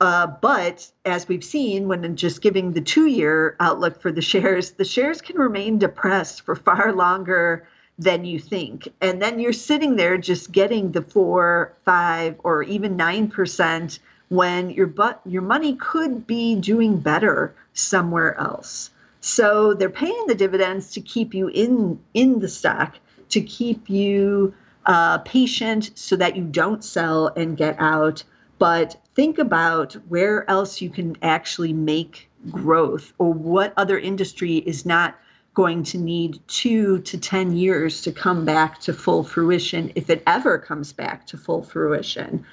Uh, 0.00 0.26
but 0.26 0.90
as 1.04 1.28
we've 1.28 1.44
seen, 1.44 1.86
when 1.86 2.16
just 2.16 2.40
giving 2.40 2.72
the 2.72 2.80
two 2.80 3.06
year 3.06 3.54
outlook 3.60 4.00
for 4.00 4.10
the 4.10 4.22
shares, 4.22 4.72
the 4.72 4.84
shares 4.84 5.20
can 5.20 5.36
remain 5.36 5.78
depressed 5.78 6.42
for 6.42 6.56
far 6.56 6.92
longer 6.92 7.68
than 7.98 8.24
you 8.24 8.38
think. 8.38 8.88
And 9.02 9.20
then 9.20 9.38
you're 9.38 9.52
sitting 9.52 9.96
there 9.96 10.16
just 10.16 10.50
getting 10.50 10.92
the 10.92 11.02
four, 11.02 11.74
five, 11.84 12.36
or 12.42 12.62
even 12.62 12.96
9% 12.96 13.98
when 14.30 14.70
your, 14.70 14.86
but, 14.86 15.20
your 15.26 15.42
money 15.42 15.76
could 15.76 16.26
be 16.26 16.54
doing 16.54 16.98
better 16.98 17.54
somewhere 17.74 18.38
else. 18.38 18.90
So 19.20 19.74
they're 19.74 19.90
paying 19.90 20.26
the 20.26 20.34
dividends 20.34 20.92
to 20.92 21.02
keep 21.02 21.34
you 21.34 21.48
in, 21.48 22.00
in 22.14 22.38
the 22.38 22.48
stock, 22.48 22.96
to 23.30 23.42
keep 23.42 23.90
you 23.90 24.54
uh, 24.86 25.18
patient 25.18 25.90
so 25.94 26.16
that 26.16 26.36
you 26.36 26.44
don't 26.44 26.82
sell 26.82 27.28
and 27.28 27.54
get 27.54 27.76
out 27.78 28.24
but 28.60 28.94
think 29.14 29.38
about 29.38 29.94
where 30.08 30.48
else 30.48 30.82
you 30.82 30.90
can 30.90 31.16
actually 31.22 31.72
make 31.72 32.28
growth 32.50 33.14
or 33.18 33.32
what 33.32 33.72
other 33.78 33.98
industry 33.98 34.56
is 34.58 34.84
not 34.84 35.18
going 35.54 35.82
to 35.82 35.98
need 35.98 36.38
two 36.46 37.00
to 37.00 37.18
10 37.18 37.56
years 37.56 38.02
to 38.02 38.12
come 38.12 38.44
back 38.44 38.78
to 38.78 38.92
full 38.92 39.24
fruition 39.24 39.90
if 39.94 40.10
it 40.10 40.22
ever 40.26 40.58
comes 40.58 40.92
back 40.92 41.26
to 41.26 41.38
full 41.38 41.62
fruition. 41.62 42.44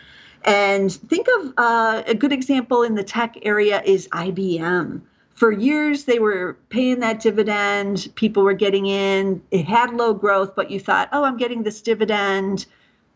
And 0.45 0.91
think 0.91 1.27
of 1.39 1.53
uh, 1.57 2.03
a 2.07 2.15
good 2.15 2.31
example 2.31 2.83
in 2.83 2.95
the 2.95 3.03
tech 3.03 3.35
area 3.41 3.81
is 3.83 4.07
IBM. 4.07 5.01
for 5.35 5.51
years 5.51 6.05
they 6.05 6.19
were 6.19 6.57
paying 6.69 7.01
that 7.01 7.19
dividend 7.19 8.07
people 8.15 8.43
were 8.43 8.53
getting 8.53 8.85
in 8.85 9.41
it 9.51 9.65
had 9.65 9.93
low 9.93 10.13
growth 10.13 10.55
but 10.55 10.71
you 10.71 10.79
thought 10.79 11.09
oh 11.11 11.23
i'm 11.23 11.37
getting 11.37 11.61
this 11.63 11.81
dividend 11.81 12.65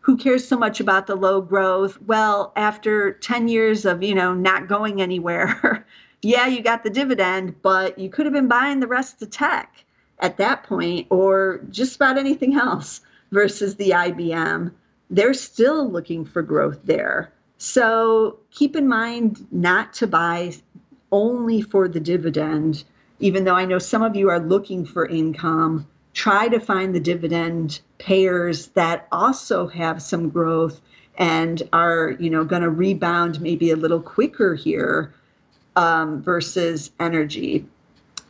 who 0.02 0.16
cares 0.16 0.46
so 0.46 0.56
much 0.56 0.78
about 0.78 1.06
the 1.06 1.16
low 1.16 1.40
growth? 1.40 2.00
Well 2.02 2.52
after 2.54 3.12
10 3.12 3.48
years 3.48 3.84
of 3.84 4.02
you 4.02 4.14
know 4.14 4.34
not 4.34 4.68
going 4.68 5.02
anywhere 5.02 5.86
yeah 6.22 6.46
you 6.46 6.62
got 6.62 6.84
the 6.84 6.90
dividend 6.90 7.60
but 7.62 7.98
you 7.98 8.08
could 8.08 8.26
have 8.26 8.32
been 8.32 8.48
buying 8.48 8.80
the 8.80 8.86
rest 8.86 9.20
of 9.22 9.30
tech 9.30 9.84
at 10.18 10.36
that 10.36 10.62
point 10.64 11.06
or 11.10 11.60
just 11.70 11.96
about 11.96 12.18
anything 12.18 12.54
else 12.56 13.00
versus 13.32 13.76
the 13.76 13.90
IBM 13.90 14.72
they're 15.12 15.34
still 15.34 15.88
looking 15.88 16.24
for 16.24 16.42
growth 16.42 16.80
there. 16.84 17.32
So 17.58 18.38
keep 18.50 18.74
in 18.74 18.88
mind 18.88 19.46
not 19.52 19.92
to 19.94 20.06
buy 20.06 20.54
only 21.12 21.60
for 21.60 21.86
the 21.86 22.00
dividend, 22.00 22.82
even 23.20 23.44
though 23.44 23.54
I 23.54 23.66
know 23.66 23.78
some 23.78 24.02
of 24.02 24.16
you 24.16 24.30
are 24.30 24.40
looking 24.40 24.86
for 24.86 25.06
income, 25.06 25.86
try 26.14 26.48
to 26.48 26.60
find 26.60 26.94
the 26.94 27.00
dividend 27.00 27.80
payers 27.98 28.68
that 28.68 29.06
also 29.12 29.66
have 29.68 30.02
some 30.02 30.28
growth 30.28 30.80
and 31.16 31.62
are, 31.72 32.16
you 32.18 32.30
know, 32.30 32.44
going 32.44 32.62
to 32.62 32.70
rebound 32.70 33.40
maybe 33.40 33.70
a 33.70 33.76
little 33.76 34.00
quicker 34.00 34.54
here 34.54 35.14
um, 35.76 36.22
versus 36.22 36.90
energy. 37.00 37.66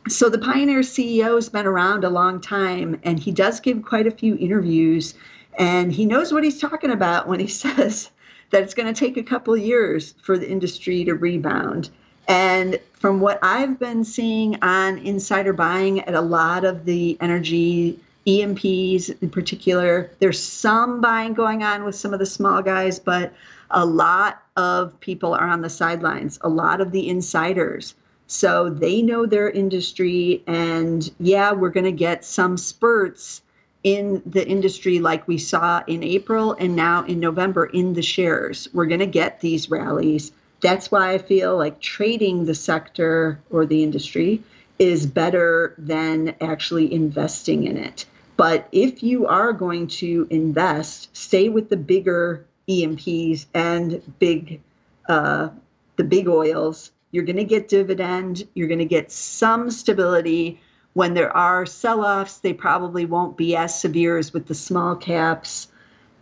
So 0.09 0.29
the 0.29 0.37
Pioneer 0.37 0.81
CEO 0.81 1.35
has 1.35 1.49
been 1.49 1.65
around 1.65 2.03
a 2.03 2.09
long 2.09 2.41
time, 2.41 2.99
and 3.03 3.17
he 3.17 3.31
does 3.31 3.59
give 3.59 3.83
quite 3.83 4.05
a 4.05 4.11
few 4.11 4.35
interviews, 4.35 5.13
and 5.57 5.93
he 5.93 6.05
knows 6.05 6.33
what 6.33 6.43
he's 6.43 6.59
talking 6.59 6.91
about 6.91 7.27
when 7.27 7.39
he 7.39 7.47
says 7.63 8.11
that 8.49 8.63
it's 8.63 8.73
going 8.73 8.93
to 8.93 8.99
take 8.99 9.17
a 9.17 9.23
couple 9.23 9.55
years 9.55 10.13
for 10.21 10.37
the 10.37 10.49
industry 10.49 11.05
to 11.05 11.15
rebound. 11.15 11.89
And 12.27 12.79
from 12.93 13.19
what 13.19 13.39
I've 13.41 13.79
been 13.79 14.03
seeing 14.03 14.61
on 14.63 14.97
insider 14.99 15.53
buying 15.53 16.01
at 16.01 16.13
a 16.13 16.21
lot 16.21 16.63
of 16.63 16.85
the 16.85 17.17
energy 17.19 17.99
E&Ps 18.25 19.09
in 19.09 19.29
particular, 19.29 20.09
there's 20.19 20.41
some 20.41 21.01
buying 21.01 21.33
going 21.33 21.63
on 21.63 21.83
with 21.83 21.95
some 21.95 22.13
of 22.13 22.19
the 22.19 22.25
small 22.25 22.61
guys, 22.61 22.99
but 22.99 23.33
a 23.69 23.85
lot 23.85 24.41
of 24.55 24.97
people 24.99 25.33
are 25.33 25.47
on 25.47 25.61
the 25.61 25.69
sidelines, 25.69 26.39
a 26.41 26.49
lot 26.49 26.79
of 26.79 26.91
the 26.91 27.09
insiders. 27.09 27.95
So 28.27 28.69
they 28.69 29.01
know 29.01 29.25
their 29.25 29.49
industry. 29.49 30.43
And 30.47 31.09
yeah, 31.19 31.51
we're 31.51 31.69
going 31.69 31.85
to 31.85 31.91
get 31.91 32.23
some 32.23 32.57
spurts 32.57 33.41
in 33.83 34.23
the 34.25 34.47
industry 34.47 34.99
like 34.99 35.27
we 35.27 35.37
saw 35.37 35.83
in 35.87 36.03
April 36.03 36.53
and 36.53 36.75
now 36.75 37.03
in 37.03 37.19
November 37.19 37.65
in 37.65 37.93
the 37.93 38.01
shares. 38.01 38.69
We're 38.73 38.85
going 38.85 39.01
to 39.01 39.05
get 39.05 39.41
these 39.41 39.69
rallies 39.69 40.31
that's 40.63 40.89
why 40.89 41.11
I 41.11 41.17
feel 41.17 41.57
like 41.57 41.81
trading 41.81 42.45
the 42.45 42.55
sector 42.55 43.37
or 43.51 43.65
the 43.65 43.83
industry 43.83 44.41
is 44.79 45.05
better 45.05 45.75
than 45.77 46.35
actually 46.39 46.91
investing 46.91 47.65
in 47.65 47.77
it. 47.77 48.05
But 48.37 48.69
if 48.71 49.03
you 49.03 49.27
are 49.27 49.51
going 49.51 49.87
to 49.87 50.25
invest, 50.29 51.15
stay 51.15 51.49
with 51.49 51.69
the 51.69 51.77
bigger 51.77 52.45
E&Ps 52.67 53.45
and 53.53 54.01
big, 54.19 54.61
uh, 55.09 55.49
the 55.97 56.03
big 56.05 56.29
oils. 56.29 56.91
You're 57.11 57.25
going 57.25 57.37
to 57.37 57.43
get 57.43 57.67
dividend. 57.67 58.47
You're 58.53 58.69
going 58.69 58.79
to 58.79 58.85
get 58.85 59.11
some 59.11 59.69
stability. 59.69 60.61
When 60.93 61.13
there 61.13 61.35
are 61.35 61.65
sell-offs, 61.65 62.39
they 62.39 62.53
probably 62.53 63.05
won't 63.05 63.35
be 63.35 63.55
as 63.55 63.79
severe 63.79 64.17
as 64.17 64.33
with 64.33 64.47
the 64.47 64.55
small 64.55 64.95
caps. 64.95 65.67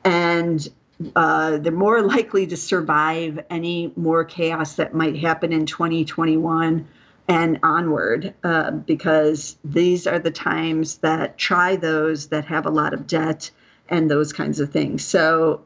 And 0.04 0.68
uh, 1.16 1.58
they're 1.58 1.72
more 1.72 2.02
likely 2.16 2.48
to 2.48 2.58
survive 2.58 3.40
any 3.50 3.94
more 3.96 4.24
chaos 4.24 4.76
that 4.76 4.94
might 4.94 5.18
happen 5.18 5.54
in 5.54 5.66
2021 5.66 6.88
and 7.28 7.60
onward 7.64 8.34
uh, 8.44 8.72
because 8.72 9.58
these 9.64 10.08
are 10.08 10.20
the 10.20 10.32
times 10.32 10.98
that 10.98 11.38
try 11.38 11.76
those 11.76 12.28
that 12.28 12.46
have 12.46 12.66
a 12.66 12.70
lot 12.70 12.94
of 12.94 13.08
debt 13.08 13.52
and 13.90 14.10
those 14.10 14.34
kinds 14.34 14.60
of 14.60 14.72
things. 14.72 15.06
So 15.06 15.64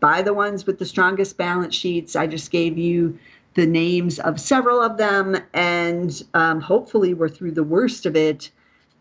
buy 0.00 0.22
the 0.22 0.34
ones 0.34 0.66
with 0.66 0.78
the 0.78 0.86
strongest 0.86 1.36
balance 1.36 1.74
sheets. 1.74 2.16
I 2.16 2.26
just 2.26 2.50
gave 2.50 2.78
you 2.78 3.18
the 3.54 3.66
names 3.66 4.18
of 4.18 4.38
several 4.38 4.82
of 4.82 4.98
them, 4.98 5.36
and 5.54 6.22
um, 6.34 6.60
hopefully 6.60 7.14
we're 7.14 7.28
through 7.28 7.52
the 7.52 7.64
worst 7.64 8.04
of 8.04 8.14
it 8.14 8.50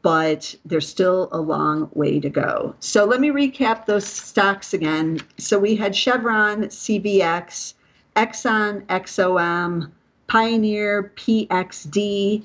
but 0.06 0.54
there's 0.63 0.88
still 0.88 1.30
a 1.32 1.41
long 1.41 1.89
way 1.96 2.20
to 2.20 2.30
go. 2.30 2.76
So 2.80 3.06
let 3.06 3.20
me 3.20 3.30
recap 3.30 3.88
those 3.88 4.06
stocks 4.06 4.72
again. 4.72 5.20
So 5.39 5.58
we 5.58 5.76
had 5.76 5.96
Chevron, 5.96 6.65
CVX, 6.65 7.74
Exxon, 8.15 8.86
XOM, 8.86 9.91
Pioneer, 10.28 11.12
PXD, 11.15 12.44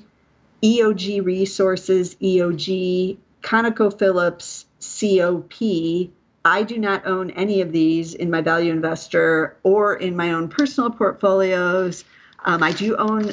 EOG 0.63 1.23
Resources, 1.23 2.15
EOG, 2.15 3.17
ConocoPhillips, 3.43 4.65
COP. 4.81 6.09
I 6.43 6.63
do 6.63 6.79
not 6.79 7.05
own 7.05 7.29
any 7.29 7.61
of 7.61 7.71
these 7.71 8.15
in 8.15 8.31
my 8.31 8.41
value 8.41 8.71
investor 8.71 9.55
or 9.61 9.97
in 9.97 10.15
my 10.15 10.31
own 10.31 10.47
personal 10.47 10.89
portfolios. 10.89 12.05
Um, 12.43 12.63
I 12.63 12.71
do 12.71 12.95
own 12.95 13.31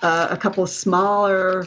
uh, 0.00 0.28
a 0.30 0.36
couple 0.36 0.64
smaller 0.68 1.66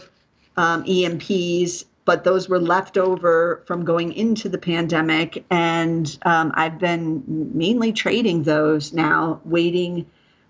um, 0.56 0.84
E&Ps 0.86 1.84
but 2.08 2.24
those 2.24 2.48
were 2.48 2.58
left 2.58 2.98
over 2.98 3.62
from 3.68 3.84
going 3.84 4.14
into 4.14 4.48
the 4.48 4.58
pandemic. 4.58 5.44
And 5.52 6.18
um, 6.22 6.54
I've 6.56 6.80
been 6.80 7.22
mainly 7.54 7.92
trading 7.92 8.44
those 8.44 8.94
now, 8.94 9.42
waiting 9.44 10.06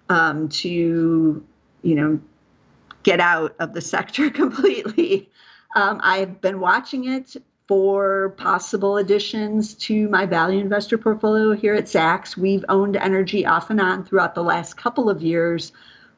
um, 0.08 0.50
to, 0.50 1.44
you 1.82 1.96
know, 1.96 2.20
get 3.02 3.20
out 3.20 3.56
of 3.58 3.74
the 3.74 3.82
sector 3.96 4.30
completely. 4.30 5.32
Um, 5.76 6.00
I've 6.04 6.40
been 6.42 6.60
watching 6.60 7.06
it 7.06 7.36
for 7.68 8.36
possible 8.38 8.98
additions 8.98 9.74
to 9.74 10.08
my 10.10 10.28
value 10.28 10.60
investor 10.60 11.00
portfolio 11.00 11.54
here 11.54 11.74
at 11.74 11.86
Zacks. 11.86 12.38
We've 12.38 12.66
owned 12.70 12.98
energy 12.98 13.48
off 13.48 13.72
and 13.72 13.82
on 13.82 14.06
throughout 14.06 14.36
the 14.36 14.44
last 14.44 14.78
couple 14.78 15.10
of 15.10 15.24
years, 15.24 15.72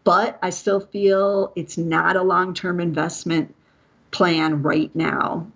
but 0.03 0.37
I 0.41 0.49
still 0.49 0.81
feel 0.81 1.53
it's 1.55 1.77
not 1.77 2.17
a 2.17 2.23
long 2.23 2.53
term 2.53 2.81
investment 2.81 3.55
plan 4.11 4.61
right 4.61 4.93
now. 4.95 5.47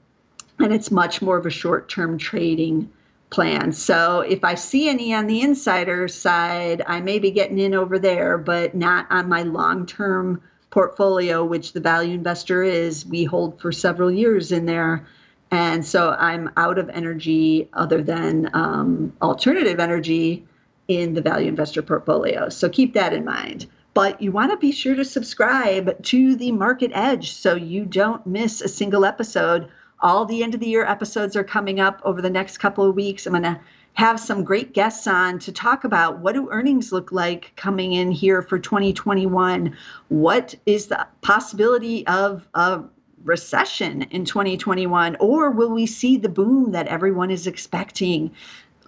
And 0.59 0.73
it's 0.73 0.91
much 0.91 1.21
more 1.21 1.37
of 1.37 1.45
a 1.45 1.51
short 1.51 1.89
term 1.89 2.17
trading 2.17 2.89
plan. 3.29 3.73
So 3.73 4.21
if 4.21 4.43
I 4.43 4.55
see 4.55 4.87
any 4.87 5.13
on 5.13 5.27
the 5.27 5.41
insider 5.41 6.07
side, 6.07 6.83
I 6.87 7.01
may 7.01 7.17
be 7.19 7.31
getting 7.31 7.57
in 7.57 7.73
over 7.73 7.97
there, 7.97 8.37
but 8.37 8.75
not 8.75 9.07
on 9.09 9.27
my 9.27 9.41
long 9.41 9.85
term 9.85 10.41
portfolio, 10.69 11.43
which 11.43 11.73
the 11.73 11.79
value 11.79 12.13
investor 12.13 12.63
is. 12.63 13.05
We 13.05 13.23
hold 13.23 13.59
for 13.59 13.71
several 13.71 14.11
years 14.11 14.51
in 14.51 14.65
there. 14.65 15.05
And 15.51 15.85
so 15.85 16.11
I'm 16.11 16.51
out 16.57 16.79
of 16.79 16.89
energy 16.89 17.69
other 17.73 18.01
than 18.01 18.49
um, 18.53 19.13
alternative 19.21 19.79
energy 19.79 20.45
in 20.87 21.13
the 21.13 21.21
value 21.21 21.47
investor 21.47 21.81
portfolio. 21.81 22.49
So 22.49 22.69
keep 22.69 22.93
that 22.93 23.13
in 23.13 23.23
mind. 23.23 23.67
But 23.93 24.21
you 24.21 24.31
want 24.31 24.51
to 24.51 24.57
be 24.57 24.71
sure 24.71 24.95
to 24.95 25.05
subscribe 25.05 26.01
to 26.03 26.35
the 26.35 26.51
Market 26.51 26.91
Edge 26.93 27.33
so 27.33 27.55
you 27.55 27.85
don't 27.85 28.25
miss 28.25 28.61
a 28.61 28.67
single 28.67 29.05
episode. 29.05 29.69
All 29.99 30.25
the 30.25 30.43
end 30.43 30.53
of 30.53 30.59
the 30.59 30.69
year 30.69 30.85
episodes 30.85 31.35
are 31.35 31.43
coming 31.43 31.79
up 31.79 32.01
over 32.03 32.21
the 32.21 32.29
next 32.29 32.57
couple 32.57 32.89
of 32.89 32.95
weeks. 32.95 33.25
I'm 33.25 33.33
going 33.33 33.43
to 33.43 33.59
have 33.93 34.19
some 34.19 34.43
great 34.43 34.73
guests 34.73 35.05
on 35.07 35.39
to 35.39 35.51
talk 35.51 35.83
about 35.83 36.19
what 36.19 36.33
do 36.33 36.49
earnings 36.49 36.91
look 36.91 37.11
like 37.11 37.53
coming 37.55 37.93
in 37.93 38.11
here 38.11 38.41
for 38.41 38.57
2021 38.57 39.75
what 40.09 40.55
is 40.65 40.87
the 40.87 41.07
possibility 41.21 42.05
of 42.07 42.47
a 42.55 42.83
recession 43.23 44.01
in 44.03 44.25
2021 44.25 45.15
or 45.19 45.51
will 45.51 45.71
we 45.71 45.85
see 45.85 46.17
the 46.17 46.29
boom 46.29 46.71
that 46.71 46.87
everyone 46.87 47.29
is 47.29 47.45
expecting 47.47 48.31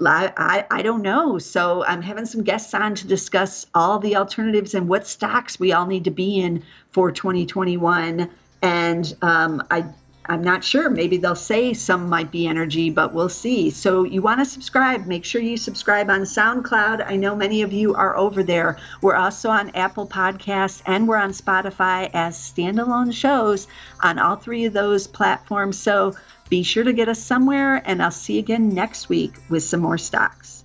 I, 0.03 0.65
I, 0.69 0.81
don't 0.81 1.01
know. 1.01 1.37
So 1.37 1.83
I'm 1.85 2.01
having 2.01 2.25
some 2.25 2.43
guests 2.43 2.73
on 2.73 2.95
to 2.95 3.07
discuss 3.07 3.65
all 3.73 3.99
the 3.99 4.17
alternatives 4.17 4.73
and 4.73 4.89
what 4.89 5.07
stocks 5.07 5.59
we 5.59 5.71
all 5.71 5.85
need 5.85 6.03
to 6.05 6.11
be 6.11 6.39
in 6.39 6.63
for 6.91 7.11
2021. 7.11 8.29
And 8.61 9.15
um, 9.21 9.63
I 9.71 9.85
I'm 10.27 10.41
not 10.41 10.63
sure. 10.63 10.89
Maybe 10.89 11.17
they'll 11.17 11.35
say 11.35 11.73
some 11.73 12.09
might 12.09 12.31
be 12.31 12.47
energy, 12.47 12.89
but 12.89 13.13
we'll 13.13 13.29
see. 13.29 13.69
So 13.69 14.03
you 14.03 14.21
want 14.21 14.39
to 14.39 14.45
subscribe. 14.45 15.05
Make 15.05 15.23
sure 15.23 15.41
you 15.41 15.57
subscribe 15.57 16.09
on 16.09 16.21
SoundCloud. 16.21 17.05
I 17.05 17.15
know 17.15 17.35
many 17.35 17.61
of 17.61 17.71
you 17.71 17.93
are 17.93 18.17
over 18.17 18.41
there. 18.41 18.77
We're 19.01 19.15
also 19.15 19.49
on 19.49 19.69
Apple 19.75 20.07
Podcasts 20.07 20.81
and 20.85 21.07
we're 21.07 21.17
on 21.17 21.31
Spotify 21.31 22.09
as 22.13 22.37
standalone 22.37 23.13
shows 23.13 23.67
on 24.01 24.17
all 24.17 24.35
three 24.35 24.65
of 24.65 24.73
those 24.73 25.05
platforms. 25.05 25.77
So 25.77 26.15
be 26.49 26.63
sure 26.63 26.83
to 26.83 26.93
get 26.93 27.09
us 27.09 27.21
somewhere, 27.21 27.81
and 27.85 28.03
I'll 28.03 28.11
see 28.11 28.33
you 28.33 28.39
again 28.39 28.69
next 28.69 29.09
week 29.09 29.33
with 29.49 29.63
some 29.63 29.79
more 29.79 29.97
stocks. 29.97 30.64